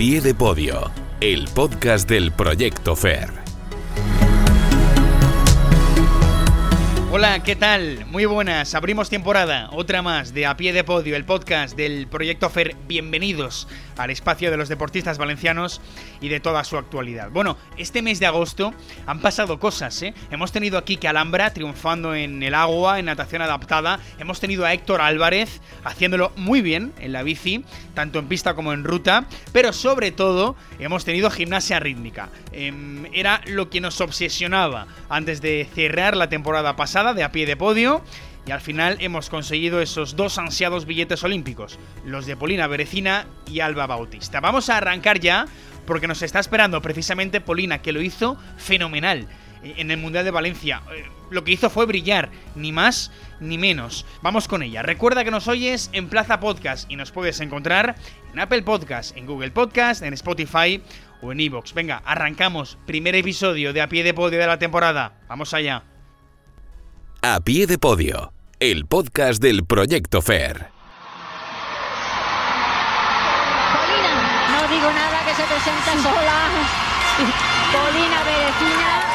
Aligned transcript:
pie 0.00 0.22
de 0.22 0.32
podio, 0.32 0.90
el 1.20 1.46
podcast 1.52 2.08
del 2.08 2.32
Proyecto 2.32 2.96
FER. 2.96 3.39
Hola, 7.12 7.42
¿qué 7.42 7.56
tal? 7.56 8.06
Muy 8.06 8.24
buenas, 8.24 8.76
abrimos 8.76 9.10
temporada, 9.10 9.68
otra 9.72 10.00
más 10.00 10.32
de 10.32 10.46
A 10.46 10.56
Pie 10.56 10.72
de 10.72 10.84
Podio, 10.84 11.16
el 11.16 11.24
podcast 11.24 11.76
del 11.76 12.06
Proyecto 12.06 12.48
FER. 12.50 12.76
Bienvenidos 12.86 13.66
al 13.96 14.10
espacio 14.10 14.52
de 14.52 14.56
los 14.56 14.68
deportistas 14.68 15.18
valencianos 15.18 15.80
y 16.20 16.28
de 16.28 16.38
toda 16.38 16.62
su 16.62 16.78
actualidad. 16.78 17.30
Bueno, 17.32 17.56
este 17.76 18.00
mes 18.00 18.20
de 18.20 18.26
agosto 18.26 18.72
han 19.06 19.18
pasado 19.18 19.58
cosas, 19.58 20.00
¿eh? 20.02 20.14
Hemos 20.30 20.52
tenido 20.52 20.78
aquí 20.78 20.98
que 20.98 21.08
Alhambra 21.08 21.52
triunfando 21.52 22.14
en 22.14 22.44
el 22.44 22.54
agua, 22.54 23.00
en 23.00 23.06
natación 23.06 23.42
adaptada. 23.42 23.98
Hemos 24.20 24.38
tenido 24.38 24.64
a 24.64 24.72
Héctor 24.72 25.00
Álvarez 25.00 25.60
haciéndolo 25.82 26.30
muy 26.36 26.62
bien 26.62 26.92
en 27.00 27.12
la 27.12 27.24
bici, 27.24 27.64
tanto 27.92 28.20
en 28.20 28.28
pista 28.28 28.54
como 28.54 28.72
en 28.72 28.84
ruta. 28.84 29.26
Pero 29.52 29.72
sobre 29.72 30.12
todo, 30.12 30.54
hemos 30.78 31.04
tenido 31.04 31.28
gimnasia 31.28 31.80
rítmica. 31.80 32.28
Em, 32.52 33.06
era 33.12 33.40
lo 33.46 33.68
que 33.68 33.80
nos 33.80 34.00
obsesionaba 34.00 34.86
antes 35.08 35.42
de 35.42 35.68
cerrar 35.74 36.16
la 36.16 36.28
temporada 36.28 36.76
pasada 36.76 36.99
de 37.00 37.24
a 37.24 37.32
pie 37.32 37.46
de 37.46 37.56
podio 37.56 38.02
y 38.46 38.50
al 38.50 38.60
final 38.60 38.96
hemos 39.00 39.30
conseguido 39.30 39.80
esos 39.80 40.16
dos 40.16 40.38
ansiados 40.38 40.86
billetes 40.86 41.24
olímpicos, 41.24 41.78
los 42.04 42.26
de 42.26 42.36
Polina 42.36 42.66
Berecina 42.66 43.26
y 43.46 43.60
Alba 43.60 43.86
Bautista. 43.86 44.40
Vamos 44.40 44.68
a 44.68 44.76
arrancar 44.76 45.18
ya 45.18 45.46
porque 45.86 46.06
nos 46.06 46.22
está 46.22 46.40
esperando 46.40 46.80
precisamente 46.82 47.40
Polina, 47.40 47.82
que 47.82 47.92
lo 47.92 48.02
hizo 48.02 48.36
fenomenal 48.58 49.26
en 49.62 49.90
el 49.90 49.98
Mundial 49.98 50.24
de 50.24 50.30
Valencia. 50.30 50.82
Eh, 50.92 51.04
lo 51.30 51.44
que 51.44 51.52
hizo 51.52 51.70
fue 51.70 51.86
brillar, 51.86 52.30
ni 52.54 52.72
más 52.72 53.10
ni 53.40 53.58
menos. 53.58 54.06
Vamos 54.22 54.48
con 54.48 54.62
ella. 54.62 54.82
Recuerda 54.82 55.24
que 55.24 55.30
nos 55.30 55.48
oyes 55.48 55.90
en 55.92 56.08
Plaza 56.08 56.40
Podcast 56.40 56.90
y 56.90 56.96
nos 56.96 57.12
puedes 57.12 57.40
encontrar 57.40 57.96
en 58.32 58.40
Apple 58.40 58.62
Podcast, 58.62 59.16
en 59.16 59.26
Google 59.26 59.50
Podcast, 59.50 60.02
en 60.02 60.14
Spotify 60.14 60.82
o 61.22 61.32
en 61.32 61.40
Evox. 61.40 61.74
Venga, 61.74 62.02
arrancamos. 62.04 62.78
Primer 62.86 63.14
episodio 63.14 63.72
de 63.72 63.82
A 63.82 63.88
Pie 63.88 64.02
de 64.02 64.14
Podio 64.14 64.38
de 64.38 64.46
la 64.46 64.58
temporada. 64.58 65.20
Vamos 65.28 65.54
allá. 65.54 65.89
A 67.22 67.38
pie 67.40 67.66
de 67.66 67.76
podio, 67.76 68.32
el 68.60 68.86
podcast 68.86 69.42
del 69.42 69.66
Proyecto 69.66 70.22
FER. 70.22 70.70
Polina, 73.74 74.14
no 74.48 74.68
digo 74.74 74.90
nada 74.90 75.18
que 75.26 75.34
se 75.34 75.42
presenta 75.42 76.02
sola. 76.02 76.48
Polina 77.72 78.22
Berecina. 78.24 79.10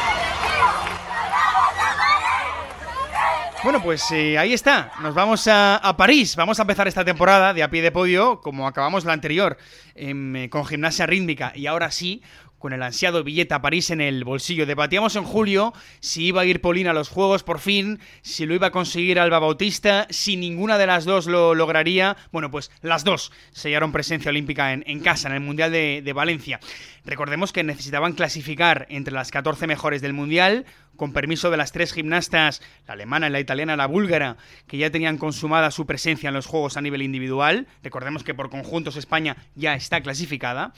Bueno, 3.64 3.82
pues 3.82 4.08
eh, 4.12 4.38
ahí 4.38 4.52
está. 4.52 4.92
Nos 5.02 5.12
vamos 5.12 5.48
a, 5.48 5.74
a, 5.76 5.96
París. 5.96 6.36
Vamos 6.36 6.60
a 6.60 6.62
empezar 6.62 6.86
esta 6.86 7.04
temporada 7.04 7.52
de 7.52 7.64
a 7.64 7.70
pie 7.70 7.82
de 7.82 7.90
podio, 7.90 8.40
como 8.40 8.68
acabamos 8.68 9.04
la 9.04 9.14
anterior, 9.14 9.58
eh, 9.96 10.46
con 10.48 10.64
gimnasia 10.64 11.06
rítmica. 11.06 11.50
Y 11.56 11.66
ahora 11.66 11.90
sí, 11.90 12.22
con 12.58 12.72
el 12.72 12.82
ansiado 12.82 13.22
billete 13.24 13.54
a 13.54 13.62
París 13.62 13.90
en 13.90 14.00
el 14.00 14.24
bolsillo. 14.24 14.66
Debatíamos 14.66 15.16
en 15.16 15.24
julio 15.24 15.72
si 16.00 16.26
iba 16.26 16.42
a 16.42 16.44
ir 16.44 16.60
Polina 16.60 16.90
a 16.90 16.94
los 16.94 17.08
Juegos 17.08 17.42
por 17.42 17.58
fin, 17.58 18.00
si 18.22 18.46
lo 18.46 18.54
iba 18.54 18.68
a 18.68 18.72
conseguir 18.72 19.18
Alba 19.18 19.38
Bautista, 19.38 20.06
si 20.10 20.36
ninguna 20.36 20.78
de 20.78 20.86
las 20.86 21.04
dos 21.04 21.26
lo 21.26 21.54
lograría. 21.54 22.16
Bueno, 22.32 22.50
pues 22.50 22.70
las 22.82 23.04
dos 23.04 23.32
sellaron 23.52 23.92
presencia 23.92 24.30
olímpica 24.30 24.72
en, 24.72 25.00
casa, 25.00 25.28
en 25.28 25.34
el 25.34 25.40
Mundial 25.40 25.72
de, 25.72 26.02
de 26.04 26.12
Valencia. 26.12 26.60
Recordemos 27.04 27.52
que 27.52 27.62
necesitaban 27.62 28.14
clasificar 28.14 28.86
entre 28.90 29.14
las 29.14 29.30
14 29.30 29.66
mejores 29.66 30.02
del 30.02 30.12
Mundial, 30.12 30.66
con 30.96 31.12
permiso 31.12 31.50
de 31.50 31.56
las 31.56 31.72
tres 31.72 31.92
gimnastas, 31.92 32.62
la 32.86 32.94
alemana, 32.94 33.30
la 33.30 33.40
italiana, 33.40 33.76
la 33.76 33.86
búlgara, 33.86 34.36
que 34.66 34.78
ya 34.78 34.90
tenían 34.90 35.18
consumada 35.18 35.70
su 35.70 35.86
presencia 35.86 36.28
en 36.28 36.34
los 36.34 36.46
Juegos 36.46 36.76
a 36.76 36.80
nivel 36.80 37.02
individual. 37.02 37.68
Recordemos 37.82 38.24
que 38.24 38.34
por 38.34 38.50
conjuntos 38.50 38.96
España 38.96 39.36
ya 39.54 39.74
está 39.74 40.00
clasificada. 40.00 40.72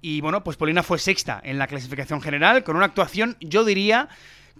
Y 0.00 0.20
bueno, 0.20 0.44
pues 0.44 0.56
Polina 0.56 0.82
fue 0.82 0.98
sexta 0.98 1.40
en 1.42 1.58
la 1.58 1.66
clasificación 1.66 2.20
general, 2.20 2.64
con 2.64 2.76
una 2.76 2.86
actuación, 2.86 3.36
yo 3.40 3.64
diría 3.64 4.08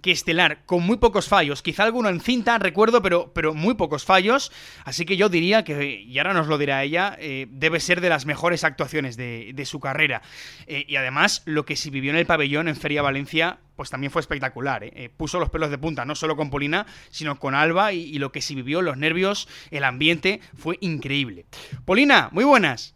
que 0.01 0.11
estelar, 0.11 0.63
con 0.65 0.83
muy 0.83 0.97
pocos 0.97 1.27
fallos, 1.27 1.61
quizá 1.61 1.83
alguno 1.83 2.09
en 2.09 2.21
cinta, 2.21 2.57
recuerdo, 2.57 3.01
pero, 3.01 3.31
pero 3.33 3.53
muy 3.53 3.73
pocos 3.73 4.05
fallos, 4.05 4.51
así 4.85 5.05
que 5.05 5.17
yo 5.17 5.29
diría 5.29 5.63
que, 5.63 6.01
y 6.01 6.17
ahora 6.17 6.33
nos 6.33 6.47
lo 6.47 6.57
dirá 6.57 6.83
ella, 6.83 7.17
eh, 7.19 7.47
debe 7.49 7.79
ser 7.79 8.01
de 8.01 8.09
las 8.09 8.25
mejores 8.25 8.63
actuaciones 8.63 9.17
de, 9.17 9.51
de 9.53 9.65
su 9.65 9.79
carrera. 9.79 10.21
Eh, 10.67 10.85
y 10.87 10.95
además, 10.95 11.41
lo 11.45 11.65
que 11.65 11.75
se 11.75 11.89
vivió 11.89 12.11
en 12.11 12.17
el 12.17 12.25
pabellón 12.25 12.67
en 12.67 12.75
Feria 12.75 13.01
Valencia, 13.01 13.59
pues 13.75 13.89
también 13.89 14.11
fue 14.11 14.21
espectacular, 14.21 14.83
eh. 14.83 15.09
puso 15.15 15.39
los 15.39 15.49
pelos 15.49 15.69
de 15.69 15.77
punta, 15.77 16.05
no 16.05 16.15
solo 16.15 16.35
con 16.35 16.49
Polina, 16.49 16.85
sino 17.09 17.37
con 17.37 17.55
Alba, 17.55 17.91
y, 17.93 18.03
y 18.03 18.19
lo 18.19 18.31
que 18.31 18.41
se 18.41 18.55
vivió, 18.55 18.81
los 18.81 18.97
nervios, 18.97 19.47
el 19.71 19.83
ambiente, 19.83 20.39
fue 20.57 20.77
increíble. 20.81 21.45
Polina, 21.85 22.29
muy 22.31 22.45
buenas. 22.45 22.95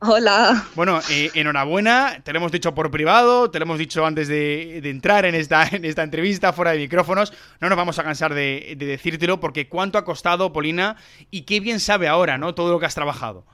Hola. 0.00 0.66
Bueno, 0.74 1.00
eh, 1.10 1.30
enhorabuena, 1.34 2.20
te 2.22 2.32
lo 2.32 2.38
hemos 2.38 2.52
dicho 2.52 2.74
por 2.74 2.90
privado, 2.90 3.50
te 3.50 3.58
lo 3.58 3.64
hemos 3.64 3.78
dicho 3.78 4.04
antes 4.04 4.28
de, 4.28 4.80
de 4.82 4.90
entrar 4.90 5.24
en 5.24 5.34
esta, 5.34 5.66
en 5.72 5.84
esta, 5.84 6.02
entrevista 6.02 6.52
fuera 6.52 6.72
de 6.72 6.78
micrófonos, 6.78 7.32
no 7.60 7.68
nos 7.68 7.78
vamos 7.78 7.98
a 7.98 8.04
cansar 8.04 8.34
de, 8.34 8.74
de, 8.76 8.86
decírtelo 8.86 9.40
porque 9.40 9.68
cuánto 9.68 9.96
ha 9.96 10.04
costado, 10.04 10.52
Polina, 10.52 10.96
y 11.30 11.42
qué 11.42 11.60
bien 11.60 11.80
sabe 11.80 12.08
ahora, 12.08 12.36
¿no? 12.36 12.54
Todo 12.54 12.72
lo 12.72 12.78
que 12.78 12.86
has 12.86 12.94
trabajado. 12.94 13.44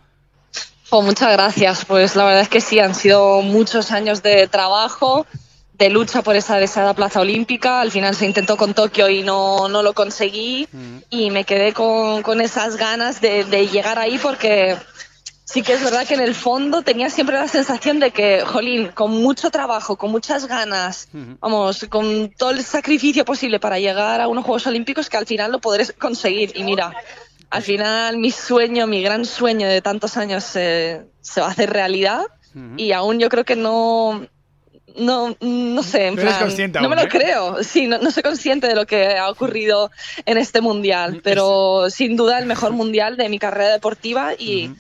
Oh, 0.91 1.01
muchas 1.01 1.33
gracias, 1.33 1.85
pues 1.85 2.17
la 2.17 2.25
verdad 2.25 2.43
es 2.43 2.49
que 2.49 2.61
sí, 2.61 2.81
han 2.81 2.95
sido 2.95 3.41
muchos 3.43 3.93
años 3.93 4.23
de 4.23 4.49
trabajo, 4.49 5.27
de 5.75 5.91
lucha 5.91 6.23
por 6.23 6.37
esa 6.37 6.57
deseada 6.57 6.93
plaza 6.93 7.21
olímpica, 7.21 7.81
al 7.81 7.93
final 7.93 8.17
se 8.17 8.27
intentó 8.27 8.57
con 8.57 8.75
Tokio 8.75 9.09
y 9.09 9.23
no, 9.23 9.69
no 9.69 9.83
lo 9.83 9.95
conseguí, 9.95 10.69
mm. 10.71 10.97
y 11.09 11.31
me 11.31 11.45
quedé 11.45 11.73
con, 11.73 12.23
con 12.23 12.41
esas 12.41 12.77
ganas 12.77 13.21
de, 13.21 13.45
de 13.45 13.69
llegar 13.69 13.99
ahí 13.99 14.19
porque 14.19 14.77
sí 15.53 15.63
que 15.63 15.75
es 15.75 15.85
verdad 15.85 16.07
que 16.07 16.15
en 16.15 16.21
el 16.21 16.35
fondo 16.35 16.81
tenía 16.81 17.11
siempre 17.11 17.37
la 17.37 17.47
sensación 17.47 18.01
de 18.01 18.11
que, 18.11 18.41
jolín, 18.41 18.89
con 18.89 19.11
mucho 19.11 19.51
trabajo, 19.51 19.97
con 19.97 20.11
muchas 20.11 20.47
ganas, 20.47 21.09
vamos, 21.41 21.87
con 21.91 22.31
todo 22.31 22.53
el 22.53 22.63
sacrificio 22.63 23.27
posible 23.27 23.61
para 23.61 23.79
llegar 23.79 24.23
a 24.23 24.29
unos 24.29 24.45
Juegos 24.45 24.67
Olímpicos, 24.67 25.11
que 25.11 25.19
al 25.19 25.27
final 25.27 25.53
lo 25.53 25.61
podré 25.61 25.87
conseguir. 25.93 26.53
Y 26.55 26.65
mira, 26.65 26.95
al 27.51 27.63
final 27.63 28.17
mi 28.17 28.31
sueño, 28.31 28.87
mi 28.87 29.03
gran 29.03 29.27
sueño 29.27 29.69
de 29.69 29.83
tantos 29.83 30.17
años 30.17 30.43
se, 30.43 31.03
se 31.21 31.43
va 31.43 31.49
a 31.49 31.51
hacer 31.51 31.71
realidad 31.71 32.23
y 32.77 32.93
aún 32.93 33.19
yo 33.19 33.29
creo 33.29 33.45
que 33.45 33.57
no... 33.57 34.27
No, 34.95 35.35
no 35.41 35.83
sé, 35.83 36.09
en 36.09 36.17
no 36.17 36.21
plan, 36.21 36.55
no 36.83 36.89
me 36.91 36.97
lo 36.97 37.03
¿eh? 37.05 37.09
creo. 37.09 37.65
Sí, 37.65 37.87
no, 37.87 37.97
no, 37.97 38.11
soy 38.11 38.23
consciente 38.23 38.67
de 38.67 38.75
lo 38.75 38.85
que 38.85 39.17
ha 39.17 39.31
ocurrido 39.31 39.91
en 40.27 40.37
este 40.37 40.61
mundial, 40.61 41.23
pero 41.25 41.89
sin 41.89 42.15
duda 42.15 42.39
el 42.39 42.45
mejor 42.45 42.73
mundial 42.73 43.17
de 43.17 43.31
mi 43.31 43.39
carrera 43.39 43.73
deportiva 43.73 44.35
y, 44.35 44.71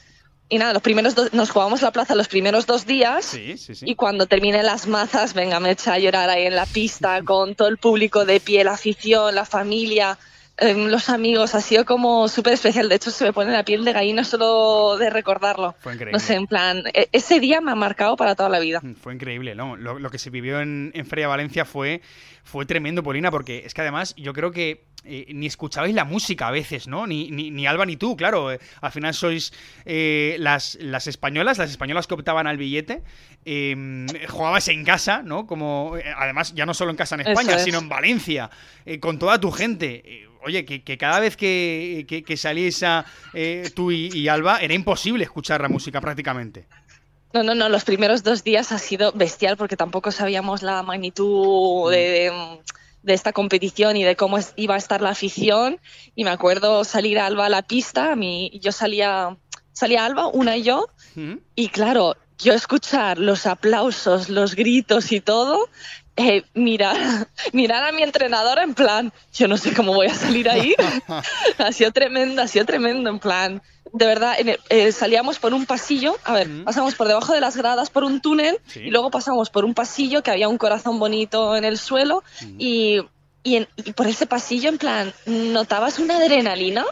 y 0.52 0.58
nada, 0.58 0.74
los 0.74 0.82
primeros 0.82 1.14
dos, 1.14 1.32
nos 1.32 1.50
jugamos 1.50 1.80
la 1.80 1.92
plaza 1.92 2.14
los 2.14 2.28
primeros 2.28 2.66
dos 2.66 2.84
días 2.84 3.24
sí, 3.24 3.56
sí, 3.56 3.74
sí. 3.74 3.86
y 3.88 3.94
cuando 3.94 4.26
terminen 4.26 4.66
las 4.66 4.86
mazas, 4.86 5.32
venga, 5.32 5.58
me 5.60 5.70
echa 5.70 5.94
a 5.94 5.98
llorar 5.98 6.28
ahí 6.28 6.44
en 6.44 6.54
la 6.54 6.66
pista 6.66 7.22
con 7.24 7.54
todo 7.54 7.68
el 7.68 7.78
público 7.78 8.26
de 8.26 8.38
pie, 8.38 8.62
la 8.62 8.72
afición, 8.72 9.34
la 9.34 9.46
familia, 9.46 10.18
eh, 10.58 10.74
los 10.74 11.08
amigos, 11.08 11.54
ha 11.54 11.62
sido 11.62 11.86
como 11.86 12.28
súper 12.28 12.52
especial. 12.52 12.90
De 12.90 12.96
hecho, 12.96 13.10
se 13.10 13.24
me 13.24 13.32
pone 13.32 13.50
la 13.50 13.64
piel 13.64 13.82
de 13.86 13.94
gallina 13.94 14.24
solo 14.24 14.98
de 14.98 15.08
recordarlo. 15.08 15.74
Fue 15.80 15.94
increíble. 15.94 16.12
No 16.12 16.20
sé, 16.20 16.34
en 16.34 16.46
plan, 16.46 16.82
e 16.92 17.08
ese 17.12 17.40
día 17.40 17.62
me 17.62 17.72
ha 17.72 17.74
marcado 17.74 18.16
para 18.16 18.34
toda 18.34 18.50
la 18.50 18.58
vida. 18.58 18.82
Fue 19.00 19.14
increíble, 19.14 19.54
¿no? 19.54 19.76
Lo, 19.76 19.98
lo 19.98 20.10
que 20.10 20.18
se 20.18 20.28
vivió 20.28 20.60
en, 20.60 20.92
en 20.94 21.06
Feria 21.06 21.28
Valencia 21.28 21.64
fue, 21.64 22.02
fue 22.44 22.66
tremendo, 22.66 23.02
Polina, 23.02 23.30
porque 23.30 23.62
es 23.64 23.72
que 23.72 23.80
además 23.80 24.14
yo 24.16 24.34
creo 24.34 24.52
que 24.52 24.84
eh, 25.04 25.26
ni 25.34 25.46
escuchabais 25.46 25.94
la 25.94 26.04
música 26.04 26.48
a 26.48 26.50
veces, 26.50 26.86
¿no? 26.86 27.06
Ni, 27.06 27.30
ni, 27.30 27.50
ni 27.50 27.66
Alba 27.66 27.86
ni 27.86 27.96
tú, 27.96 28.16
claro. 28.16 28.52
Eh, 28.52 28.60
al 28.80 28.92
final 28.92 29.14
sois 29.14 29.52
eh, 29.84 30.36
las, 30.38 30.76
las 30.80 31.06
españolas, 31.06 31.58
las 31.58 31.70
españolas 31.70 32.06
que 32.06 32.14
optaban 32.14 32.46
al 32.46 32.56
billete. 32.56 33.02
Eh, 33.44 34.06
jugabas 34.28 34.68
en 34.68 34.84
casa, 34.84 35.22
¿no? 35.22 35.46
Como, 35.46 35.96
además, 36.16 36.54
ya 36.54 36.66
no 36.66 36.74
solo 36.74 36.90
en 36.90 36.96
casa 36.96 37.16
en 37.16 37.22
España, 37.22 37.56
es. 37.56 37.64
sino 37.64 37.78
en 37.78 37.88
Valencia, 37.88 38.50
con 39.00 39.18
toda 39.18 39.40
tu 39.40 39.50
gente. 39.50 40.28
Oye, 40.44 40.64
que, 40.64 40.82
que, 40.82 40.98
cada 40.98 41.20
vez 41.20 41.36
que, 41.36 42.04
que, 42.08 42.22
que 42.22 42.36
salís 42.36 42.82
a, 42.82 43.04
tú 43.74 43.90
y, 43.92 44.10
y 44.12 44.28
Alba, 44.28 44.58
era 44.58 44.74
imposible 44.74 45.24
escuchar 45.24 45.60
la 45.60 45.68
música 45.68 46.00
prácticamente. 46.00 46.66
No, 47.32 47.42
no, 47.42 47.54
no, 47.54 47.68
los 47.68 47.84
primeros 47.84 48.22
dos 48.22 48.44
días 48.44 48.72
ha 48.72 48.78
sido 48.78 49.12
bestial 49.12 49.56
porque 49.56 49.76
tampoco 49.76 50.10
sabíamos 50.12 50.62
la 50.62 50.82
magnitud 50.82 51.90
de, 51.90 51.98
de, 51.98 52.32
de 53.02 53.14
esta 53.14 53.32
competición 53.32 53.96
y 53.96 54.04
de 54.04 54.16
cómo 54.16 54.38
iba 54.56 54.74
a 54.74 54.78
estar 54.78 55.00
la 55.00 55.10
afición. 55.10 55.80
Y 56.14 56.24
me 56.24 56.30
acuerdo 56.30 56.84
salir 56.84 57.18
a 57.18 57.26
Alba 57.26 57.46
a 57.46 57.50
la 57.50 57.62
pista, 57.62 58.12
a 58.12 58.16
mí, 58.16 58.50
yo 58.62 58.72
salía, 58.72 59.36
salía 59.72 60.04
Alba, 60.04 60.28
una 60.28 60.56
y 60.56 60.62
yo, 60.62 60.88
y 61.54 61.68
claro, 61.68 62.16
yo 62.38 62.52
escuchar 62.52 63.18
los 63.18 63.46
aplausos, 63.46 64.28
los 64.28 64.54
gritos 64.54 65.12
y 65.12 65.20
todo, 65.20 65.68
eh, 66.16 66.42
mirar, 66.54 66.96
mirar 67.52 67.84
a 67.84 67.92
mi 67.92 68.02
entrenador 68.02 68.58
en 68.58 68.74
plan, 68.74 69.12
yo 69.32 69.48
no 69.48 69.56
sé 69.56 69.72
cómo 69.72 69.94
voy 69.94 70.08
a 70.08 70.14
salir 70.14 70.48
ahí. 70.48 70.74
ha 71.58 71.72
sido 71.72 71.92
tremendo, 71.92 72.42
ha 72.42 72.48
sido 72.48 72.64
tremendo, 72.64 73.10
en 73.10 73.18
plan, 73.18 73.62
de 73.92 74.06
verdad, 74.06 74.34
el, 74.38 74.58
eh, 74.70 74.92
salíamos 74.92 75.38
por 75.38 75.52
un 75.54 75.66
pasillo, 75.66 76.16
a 76.24 76.32
ver, 76.32 76.48
Mm. 76.48 76.64
pasamos 76.64 76.94
por 76.94 77.08
debajo 77.08 77.32
de 77.34 77.40
las 77.40 77.56
gradas 77.56 77.90
por 77.90 78.04
un 78.04 78.20
túnel 78.20 78.58
Sí. 78.66 78.80
y 78.80 78.90
luego 78.90 79.10
pasamos 79.10 79.50
por 79.50 79.64
un 79.64 79.74
pasillo 79.74 80.22
que 80.22 80.30
había 80.30 80.48
un 80.48 80.58
corazón 80.58 80.98
bonito 80.98 81.54
en 81.56 81.64
el 81.64 81.76
suelo 81.78 82.22
Mm. 82.40 82.54
y, 82.58 83.00
y, 83.44 83.56
en- 83.56 83.68
y 83.76 83.92
por 83.92 84.06
ese 84.06 84.26
pasillo, 84.26 84.68
en 84.70 84.78
plan, 84.78 85.12
notabas 85.26 85.98
una 85.98 86.16
adrenalina, 86.16 86.84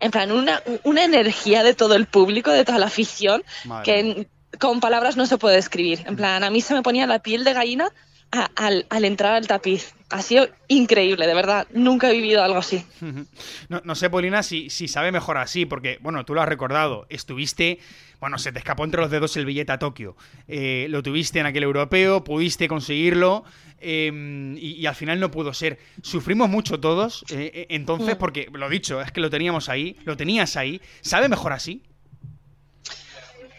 en 0.00 0.10
plan, 0.10 0.32
una, 0.32 0.62
una 0.84 1.04
energía 1.04 1.62
de 1.62 1.74
todo 1.74 1.94
el 1.94 2.06
público, 2.06 2.50
de 2.50 2.64
toda 2.64 2.78
la 2.78 2.86
afición, 2.86 3.42
Madre 3.64 3.84
que 3.84 4.28
con 4.58 4.80
palabras 4.80 5.16
no 5.16 5.26
se 5.26 5.38
puede 5.38 5.56
describir. 5.56 6.02
En 6.06 6.16
plan, 6.16 6.42
a 6.42 6.50
mí 6.50 6.60
se 6.60 6.74
me 6.74 6.82
ponía 6.82 7.06
la 7.06 7.18
piel 7.20 7.44
de 7.44 7.52
gallina 7.52 7.92
a- 8.32 8.50
al, 8.56 8.86
al 8.90 9.04
entrar 9.04 9.34
al 9.34 9.46
tapiz. 9.46 9.94
Ha 10.10 10.22
sido 10.22 10.48
increíble, 10.68 11.26
de 11.26 11.34
verdad. 11.34 11.66
Nunca 11.72 12.10
he 12.10 12.14
vivido 12.14 12.42
algo 12.42 12.58
así. 12.58 12.84
No, 13.68 13.82
no 13.84 13.94
sé, 13.94 14.08
Polina, 14.08 14.42
si, 14.42 14.70
si 14.70 14.88
sabe 14.88 15.12
mejor 15.12 15.36
así, 15.36 15.66
porque, 15.66 15.98
bueno, 16.00 16.24
tú 16.24 16.34
lo 16.34 16.40
has 16.40 16.48
recordado, 16.48 17.06
estuviste, 17.10 17.78
bueno, 18.20 18.38
se 18.38 18.50
te 18.52 18.58
escapó 18.58 18.84
entre 18.84 19.00
los 19.02 19.10
dedos 19.10 19.36
el 19.36 19.44
billete 19.44 19.72
a 19.72 19.78
Tokio. 19.78 20.16
Eh, 20.46 20.86
lo 20.88 21.02
tuviste 21.02 21.38
en 21.40 21.46
aquel 21.46 21.64
europeo, 21.64 22.24
pudiste 22.24 22.66
conseguirlo 22.68 23.44
eh, 23.80 24.10
y, 24.58 24.70
y 24.80 24.86
al 24.86 24.94
final 24.94 25.20
no 25.20 25.30
pudo 25.30 25.52
ser. 25.52 25.78
Sufrimos 26.02 26.48
mucho 26.48 26.80
todos, 26.80 27.24
eh, 27.30 27.50
eh, 27.52 27.66
entonces, 27.70 28.16
Mm. 28.16 28.18
porque, 28.18 28.48
lo 28.52 28.68
dicho, 28.70 29.02
es 29.02 29.12
que 29.12 29.20
lo 29.20 29.28
teníamos 29.28 29.68
ahí, 29.68 29.96
lo 30.04 30.16
tenías 30.16 30.56
ahí. 30.56 30.80
¿Sabe 31.02 31.28
mejor 31.28 31.52
así? 31.52 31.82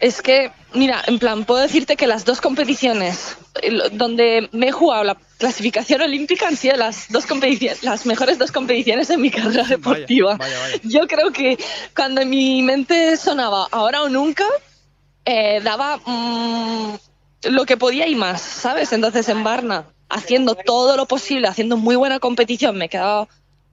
Es 0.00 0.22
que, 0.22 0.50
mira, 0.74 1.02
en 1.06 1.18
plan, 1.18 1.44
puedo 1.44 1.60
decirte 1.60 1.94
que 1.96 2.06
las 2.06 2.24
dos 2.24 2.40
competiciones 2.40 3.36
donde 3.92 4.48
me 4.52 4.68
he 4.68 4.72
jugado 4.72 5.04
la 5.04 5.18
clasificación 5.36 6.00
olímpica 6.00 6.48
han 6.48 6.56
sido 6.56 6.76
las 6.76 7.10
dos 7.10 7.26
competiciones, 7.26 7.82
las 7.82 8.06
mejores 8.06 8.38
dos 8.38 8.50
competiciones 8.50 9.08
de 9.08 9.18
mi 9.18 9.30
carrera 9.30 9.64
deportiva. 9.64 10.36
vaya, 10.36 10.58
vaya. 10.58 10.80
Yo 10.84 11.06
creo 11.06 11.32
que 11.32 11.58
cuando 11.94 12.22
en 12.22 12.30
mi 12.30 12.62
mente 12.62 13.16
sonaba 13.18 13.68
ahora 13.70 14.02
o 14.02 14.08
nunca, 14.08 14.46
eh, 15.26 15.60
daba 15.62 15.98
mm, 15.98 16.94
lo 17.50 17.66
que 17.66 17.76
podía 17.76 18.06
y 18.06 18.14
más, 18.14 18.40
¿sabes? 18.40 18.92
Entonces 18.94 19.28
en 19.28 19.44
Varna, 19.44 19.84
haciendo 20.08 20.54
todo 20.54 20.96
lo 20.96 21.06
posible, 21.06 21.46
haciendo 21.46 21.76
muy 21.76 21.96
buena 21.96 22.20
competición, 22.20 22.76
me 22.76 22.86
he 22.86 22.88
quedado 22.88 23.28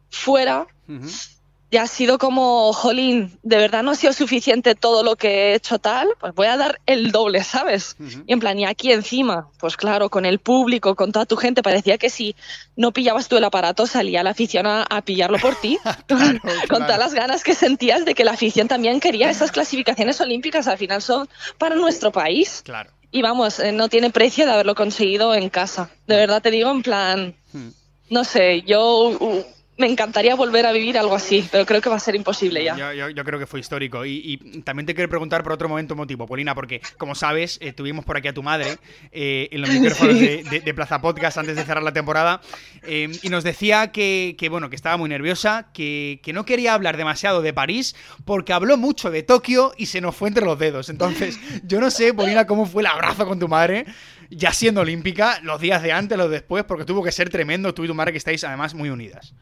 fuera. 0.09 0.67
Y 1.69 1.77
ha 1.77 1.87
sido 1.87 2.17
como, 2.17 2.71
jolín, 2.71 3.37
de 3.43 3.57
verdad 3.57 3.83
no 3.83 3.91
ha 3.91 3.95
sido 3.95 4.13
suficiente 4.13 4.73
todo 4.73 5.03
lo 5.03 5.17
que 5.17 5.27
he 5.51 5.55
hecho 5.55 5.79
tal, 5.79 6.07
pues 6.19 6.33
voy 6.33 6.47
a 6.47 6.55
dar 6.55 6.79
el 6.85 7.11
doble, 7.11 7.43
¿sabes? 7.43 7.97
Y 8.25 8.31
en 8.31 8.39
plan, 8.39 8.57
y 8.57 8.65
aquí 8.65 8.91
encima, 8.91 9.49
pues 9.59 9.75
claro, 9.75 10.09
con 10.09 10.25
el 10.25 10.39
público, 10.39 10.95
con 10.95 11.11
toda 11.11 11.25
tu 11.25 11.35
gente, 11.35 11.61
parecía 11.63 11.97
que 11.97 12.09
si 12.09 12.35
no 12.77 12.93
pillabas 12.93 13.27
tú 13.27 13.35
el 13.35 13.43
aparato, 13.43 13.85
salía 13.85 14.23
la 14.23 14.29
afición 14.29 14.65
a, 14.65 14.83
a 14.83 15.01
pillarlo 15.01 15.39
por 15.39 15.55
ti, 15.59 15.77
con, 16.07 16.17
Claro, 16.17 16.39
con 16.41 16.57
claro. 16.67 16.85
todas 16.85 16.99
las 16.99 17.13
ganas 17.13 17.43
que 17.43 17.53
sentías 17.53 18.05
de 18.05 18.15
que 18.15 18.23
la 18.23 18.31
afición 18.31 18.67
también 18.69 18.99
quería 19.01 19.29
esas 19.29 19.51
clasificaciones 19.51 20.21
olímpicas, 20.21 20.67
al 20.67 20.77
final 20.77 21.01
son 21.01 21.27
para 21.57 21.75
nuestro 21.75 22.11
país. 22.13 22.61
Claro. 22.63 22.91
Y 23.11 23.21
vamos, 23.21 23.59
eh, 23.59 23.71
no 23.71 23.89
tiene 23.89 24.09
precio 24.09 24.45
de 24.45 24.51
haberlo 24.51 24.75
conseguido 24.75 25.33
en 25.35 25.49
casa. 25.49 25.89
De 26.07 26.15
verdad 26.15 26.41
te 26.41 26.51
digo, 26.51 26.71
en 26.71 26.81
plan, 26.83 27.35
Hmm. 27.53 27.69
no 28.09 28.23
sé, 28.25 28.61
yo 28.63 29.09
uh, 29.09 29.43
me 29.77 29.87
encantaría 29.87 30.33
volver 30.35 30.65
a 30.65 30.71
vivir 30.71 30.97
algo 30.97 31.15
así, 31.15 31.47
pero 31.51 31.65
creo 31.65 31.81
que 31.81 31.89
va 31.89 31.97
a 31.97 31.99
ser 31.99 32.15
imposible 32.15 32.63
ya. 32.63 32.75
Yo, 32.75 32.93
yo- 32.93 33.09
yo 33.09 33.23
creo 33.23 33.37
que 33.39 33.45
fue 33.45 33.59
histórico. 33.59 34.05
Y, 34.05 34.21
y 34.23 34.61
también 34.61 34.85
te 34.85 34.95
quiero 34.95 35.09
preguntar 35.09 35.43
por 35.43 35.51
otro 35.53 35.69
momento 35.69 35.95
motivo, 35.95 36.25
Polina, 36.25 36.55
porque 36.55 36.81
como 36.97 37.13
sabes, 37.15 37.57
eh, 37.61 37.73
tuvimos 37.73 38.03
por 38.03 38.17
aquí 38.17 38.27
a 38.27 38.33
tu 38.33 38.41
madre 38.43 38.77
eh, 39.11 39.49
en 39.51 39.61
los 39.61 39.69
micrófonos 39.79 40.19
de, 40.19 40.43
de- 40.43 40.59
de 40.61 40.73
Plaza 40.73 40.99
Podcast 41.01 41.37
antes 41.37 41.55
de 41.55 41.63
cerrar 41.63 41.83
la 41.83 41.93
temporada. 41.93 42.41
eh, 42.83 43.09
y 43.21 43.29
nos 43.29 43.43
decía 43.43 43.91
que, 43.91 44.35
que, 44.37 44.49
bueno, 44.49 44.69
que 44.69 44.75
estaba 44.75 44.97
muy 44.97 45.09
nerviosa, 45.09 45.67
que, 45.73 46.19
que 46.23 46.33
no 46.33 46.43
quería 46.45 46.73
hablar 46.73 46.97
demasiado 46.97 47.41
de 47.41 47.53
París, 47.53 47.95
porque 48.25 48.53
habló 48.53 48.77
mucho 48.77 49.11
de 49.11 49.21
Tokio 49.23 49.73
y 49.77 49.85
se 49.85 50.01
nos 50.01 50.15
fue 50.15 50.29
entre 50.29 50.43
los 50.45 50.57
dedos. 50.57 50.89
Entonces, 50.89 51.39
yo 51.63 51.79
no 51.79 51.91
sé, 51.91 52.13
Polina, 52.13 52.47
cómo 52.47 52.65
fue 52.65 52.81
el 52.81 52.87
abrazo 52.87 53.25
con 53.27 53.39
tu 53.39 53.47
madre. 53.47 53.85
Ya 54.29 54.51
siendo 54.51 54.81
olímpica, 54.81 55.39
los 55.43 55.61
días 55.61 55.81
de 55.83 55.93
antes, 55.93 56.17
los 56.17 56.29
después, 56.29 56.65
porque 56.65 56.83
tuvo 56.83 57.01
que 57.03 57.11
ser 57.13 57.29
tremendo, 57.29 57.73
tú 57.73 57.85
y 57.85 57.87
tu 57.87 57.93
madre 57.93 58.11
que 58.11 58.17
estáis 58.17 58.43
además 58.43 58.73
muy 58.73 58.89
unidas. 58.89 59.33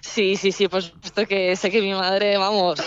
Sí, 0.00 0.36
sí, 0.36 0.52
sí, 0.52 0.68
por 0.68 0.82
supuesto 0.82 1.26
que 1.26 1.54
sé 1.56 1.70
que 1.70 1.80
mi 1.80 1.92
madre, 1.92 2.36
vamos, 2.36 2.80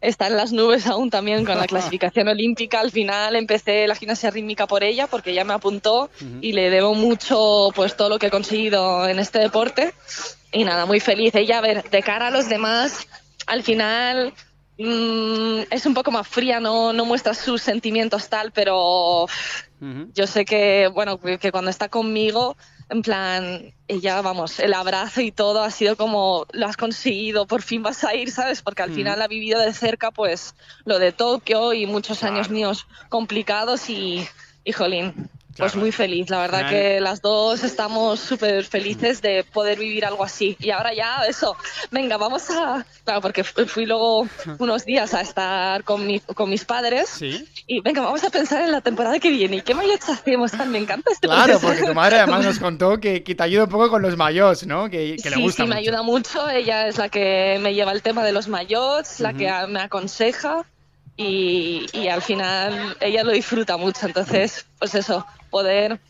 está 0.00 0.28
en 0.28 0.36
las 0.36 0.52
nubes 0.52 0.86
aún 0.86 1.10
también 1.10 1.44
con 1.44 1.58
la 1.58 1.66
clasificación 1.66 2.28
olímpica. 2.28 2.80
Al 2.80 2.90
final 2.90 3.36
empecé 3.36 3.86
la 3.86 3.94
gimnasia 3.94 4.30
rítmica 4.30 4.66
por 4.66 4.82
ella 4.82 5.06
porque 5.06 5.30
ella 5.30 5.44
me 5.44 5.54
apuntó 5.54 6.10
y 6.40 6.52
le 6.52 6.70
debo 6.70 6.94
mucho 6.94 7.68
pues 7.74 7.96
todo 7.96 8.08
lo 8.08 8.18
que 8.18 8.26
he 8.26 8.30
conseguido 8.30 9.08
en 9.08 9.18
este 9.18 9.38
deporte. 9.38 9.94
Y 10.52 10.64
nada, 10.64 10.86
muy 10.86 11.00
feliz. 11.00 11.34
Ella, 11.34 11.58
a 11.58 11.62
ver, 11.62 11.88
de 11.90 12.02
cara 12.02 12.28
a 12.28 12.30
los 12.30 12.48
demás, 12.48 13.06
al 13.46 13.62
final 13.62 14.32
mm, 14.78 15.60
es 15.70 15.86
un 15.86 15.94
poco 15.94 16.10
más 16.10 16.26
fría, 16.26 16.60
no, 16.60 16.92
no 16.92 17.04
muestra 17.04 17.34
sus 17.34 17.62
sentimientos 17.62 18.28
tal, 18.28 18.52
pero 18.52 19.26
yo 20.14 20.26
sé 20.26 20.44
que, 20.44 20.88
bueno, 20.92 21.18
que 21.18 21.50
cuando 21.50 21.70
está 21.70 21.88
conmigo, 21.88 22.56
en 22.90 23.02
plan, 23.02 23.72
ella, 23.86 24.20
vamos, 24.20 24.58
el 24.58 24.74
abrazo 24.74 25.20
y 25.20 25.30
todo 25.30 25.62
ha 25.62 25.70
sido 25.70 25.96
como, 25.96 26.46
lo 26.52 26.66
has 26.66 26.76
conseguido, 26.76 27.46
por 27.46 27.62
fin 27.62 27.82
vas 27.82 28.02
a 28.04 28.14
ir, 28.14 28.30
¿sabes? 28.32 28.62
Porque 28.62 28.82
al 28.82 28.90
Mm. 28.90 28.94
final 28.94 29.22
ha 29.22 29.28
vivido 29.28 29.60
de 29.60 29.72
cerca, 29.72 30.10
pues, 30.10 30.54
lo 30.84 30.98
de 30.98 31.12
Tokio 31.12 31.72
y 31.72 31.86
muchos 31.86 32.24
años 32.24 32.50
míos 32.50 32.86
complicados 33.08 33.88
y, 33.88 34.26
y 34.64 34.72
jolín, 34.72 35.30
pues 35.56 35.76
muy 35.76 35.92
feliz. 35.92 36.30
La 36.30 36.38
verdad 36.40 36.68
que 36.68 37.00
las 37.00 37.20
dos 37.20 37.62
estamos 37.64 38.20
súper 38.20 38.64
felices 38.64 39.20
de 39.20 39.44
poder 39.44 39.78
vivir 39.78 40.04
algo 40.04 40.24
así. 40.24 40.56
Y 40.60 40.70
ahora 40.70 40.94
ya, 40.94 41.24
eso, 41.28 41.56
venga, 41.90 42.16
vamos 42.16 42.48
a... 42.50 42.84
Claro, 43.04 43.20
porque 43.20 43.44
fu- 43.44 43.66
fui 43.66 43.86
luego 43.86 44.26
unos 44.58 44.84
días 44.84 45.12
a 45.14 45.20
estar 45.22 45.82
con, 45.84 46.06
mi- 46.06 46.20
con 46.20 46.48
mis 46.48 46.64
padres. 46.64 47.08
Sí. 47.08 47.46
Y 47.66 47.80
venga, 47.80 48.02
vamos 48.02 48.22
a 48.24 48.30
pensar 48.30 48.62
en 48.62 48.72
la 48.72 48.80
temporada 48.80 49.18
que 49.18 49.30
viene. 49.30 49.56
¿Y 49.56 49.62
qué 49.62 49.74
mayots 49.74 50.08
hacemos? 50.08 50.52
Me 50.66 50.78
encanta 50.78 51.10
este 51.12 51.26
Claro, 51.26 51.58
proceso. 51.58 51.66
porque 51.66 51.82
tu 51.84 51.94
madre 51.94 52.18
además 52.18 52.44
nos 52.44 52.58
contó 52.58 52.98
que, 53.00 53.22
que 53.22 53.34
te 53.34 53.42
ayuda 53.42 53.64
un 53.64 53.70
poco 53.70 53.90
con 53.90 54.02
los 54.02 54.16
mayos, 54.16 54.66
¿no? 54.66 54.88
Que, 54.88 55.16
que 55.22 55.30
le 55.30 55.36
sí, 55.36 55.42
gusta 55.42 55.62
sí, 55.64 55.68
me 55.68 55.74
mucho. 55.76 55.78
ayuda 55.88 56.02
mucho. 56.02 56.48
Ella 56.50 56.86
es 56.86 56.98
la 56.98 57.08
que 57.08 57.58
me 57.60 57.74
lleva 57.74 57.92
el 57.92 58.02
tema 58.02 58.24
de 58.24 58.32
los 58.32 58.48
mayots, 58.48 59.20
la 59.20 59.32
que 59.34 59.48
a- 59.48 59.66
me 59.66 59.80
aconseja 59.80 60.64
y, 61.16 61.86
y 61.92 62.08
al 62.08 62.22
final 62.22 62.96
ella 63.00 63.24
lo 63.24 63.32
disfruta 63.32 63.76
mucho. 63.76 64.06
Entonces, 64.06 64.66
pues 64.78 64.94
eso, 64.94 65.26
poder, 65.50 66.00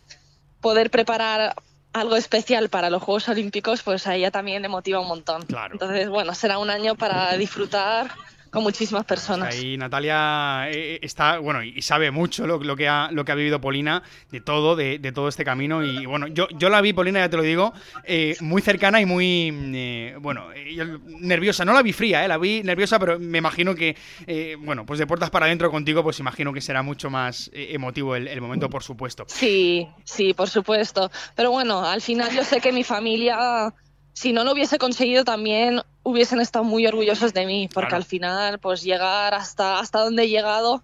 poder 0.60 0.90
preparar 0.90 1.54
algo 1.92 2.16
especial 2.16 2.68
para 2.68 2.90
los 2.90 3.02
Juegos 3.02 3.28
Olímpicos, 3.28 3.82
pues 3.82 4.06
a 4.06 4.14
ella 4.14 4.30
también 4.30 4.62
le 4.62 4.68
motiva 4.68 5.00
un 5.00 5.08
montón. 5.08 5.42
Claro. 5.42 5.74
Entonces, 5.74 6.08
bueno, 6.08 6.34
será 6.34 6.58
un 6.58 6.70
año 6.70 6.94
para 6.94 7.36
disfrutar 7.36 8.10
con 8.50 8.62
muchísimas 8.62 9.04
personas. 9.04 9.54
Ahí 9.54 9.76
Natalia 9.76 10.68
eh, 10.70 10.98
está, 11.02 11.38
bueno, 11.38 11.62
y 11.62 11.80
sabe 11.82 12.10
mucho 12.10 12.46
lo, 12.46 12.58
lo 12.62 12.76
que 12.76 12.88
ha, 12.88 13.10
lo 13.12 13.24
que 13.24 13.32
ha 13.32 13.34
vivido 13.34 13.60
Polina, 13.60 14.02
de 14.30 14.40
todo, 14.40 14.76
de, 14.76 14.98
de 14.98 15.12
todo 15.12 15.28
este 15.28 15.44
camino. 15.44 15.84
Y 15.84 16.06
bueno, 16.06 16.26
yo, 16.26 16.48
yo 16.58 16.68
la 16.68 16.80
vi, 16.80 16.92
Polina, 16.92 17.20
ya 17.20 17.28
te 17.28 17.36
lo 17.36 17.42
digo, 17.42 17.72
eh, 18.04 18.36
muy 18.40 18.62
cercana 18.62 19.00
y 19.00 19.06
muy, 19.06 19.52
eh, 19.74 20.16
bueno, 20.20 20.52
eh, 20.54 20.76
nerviosa. 21.06 21.64
No 21.64 21.72
la 21.72 21.82
vi 21.82 21.92
fría, 21.92 22.24
eh, 22.24 22.28
la 22.28 22.38
vi 22.38 22.62
nerviosa, 22.62 22.98
pero 22.98 23.18
me 23.18 23.38
imagino 23.38 23.74
que, 23.74 23.96
eh, 24.26 24.56
bueno, 24.58 24.84
pues 24.84 24.98
de 24.98 25.06
puertas 25.06 25.30
para 25.30 25.46
adentro 25.46 25.70
contigo, 25.70 26.02
pues 26.02 26.18
imagino 26.18 26.52
que 26.52 26.60
será 26.60 26.82
mucho 26.82 27.10
más 27.10 27.50
eh, 27.52 27.68
emotivo 27.70 28.16
el, 28.16 28.28
el 28.28 28.40
momento, 28.40 28.68
por 28.68 28.82
supuesto. 28.82 29.24
Sí, 29.28 29.86
sí, 30.04 30.34
por 30.34 30.48
supuesto. 30.48 31.10
Pero 31.36 31.50
bueno, 31.50 31.84
al 31.86 32.00
final 32.00 32.30
yo 32.34 32.44
sé 32.44 32.60
que 32.60 32.72
mi 32.72 32.84
familia, 32.84 33.72
si 34.12 34.32
no 34.32 34.44
lo 34.44 34.52
hubiese 34.52 34.78
conseguido, 34.78 35.24
también 35.24 35.80
hubiesen 36.02 36.40
estado 36.40 36.64
muy 36.64 36.86
orgullosos 36.86 37.32
de 37.34 37.46
mí, 37.46 37.68
porque 37.72 37.88
Claro. 37.88 37.96
al 38.02 38.04
final, 38.04 38.58
pues 38.58 38.82
llegar 38.82 39.34
hasta, 39.34 39.78
hasta 39.78 40.00
donde 40.00 40.24
he 40.24 40.28
llegado, 40.28 40.82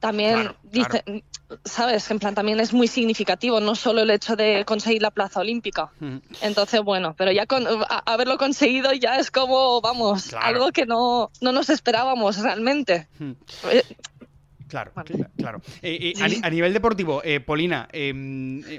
también, 0.00 0.34
Claro, 0.34 0.56
dice, 0.62 1.24
sabes, 1.64 2.08
en 2.10 2.18
plan, 2.20 2.32
también 2.34 2.60
es 2.60 2.72
muy 2.72 2.86
significativo, 2.86 3.58
no 3.60 3.74
solo 3.74 4.02
el 4.02 4.10
hecho 4.10 4.36
de 4.36 4.64
conseguir 4.64 5.02
la 5.02 5.10
plaza 5.10 5.40
olímpica. 5.40 5.90
Ujú. 6.00 6.20
Entonces, 6.40 6.80
bueno, 6.82 7.14
pero 7.18 7.32
ya 7.32 7.46
con 7.46 7.66
a- 7.66 8.02
haberlo 8.06 8.38
conseguido 8.38 8.92
ya 8.92 9.16
es 9.16 9.30
como, 9.32 9.80
vamos, 9.80 10.32
algo 10.34 10.70
que 10.70 10.86
no, 10.86 11.30
no 11.40 11.50
nos 11.52 11.68
esperábamos 11.68 12.38
realmente. 12.38 13.08
Ujú. 13.20 13.34
Eh, 13.72 13.82
Claro, 14.68 14.92
claro. 15.38 15.62
Eh, 15.80 16.12
eh, 16.14 16.22
a, 16.22 16.28
ni- 16.28 16.40
a 16.42 16.50
nivel 16.50 16.74
deportivo, 16.74 17.22
eh, 17.24 17.40
Polina, 17.40 17.88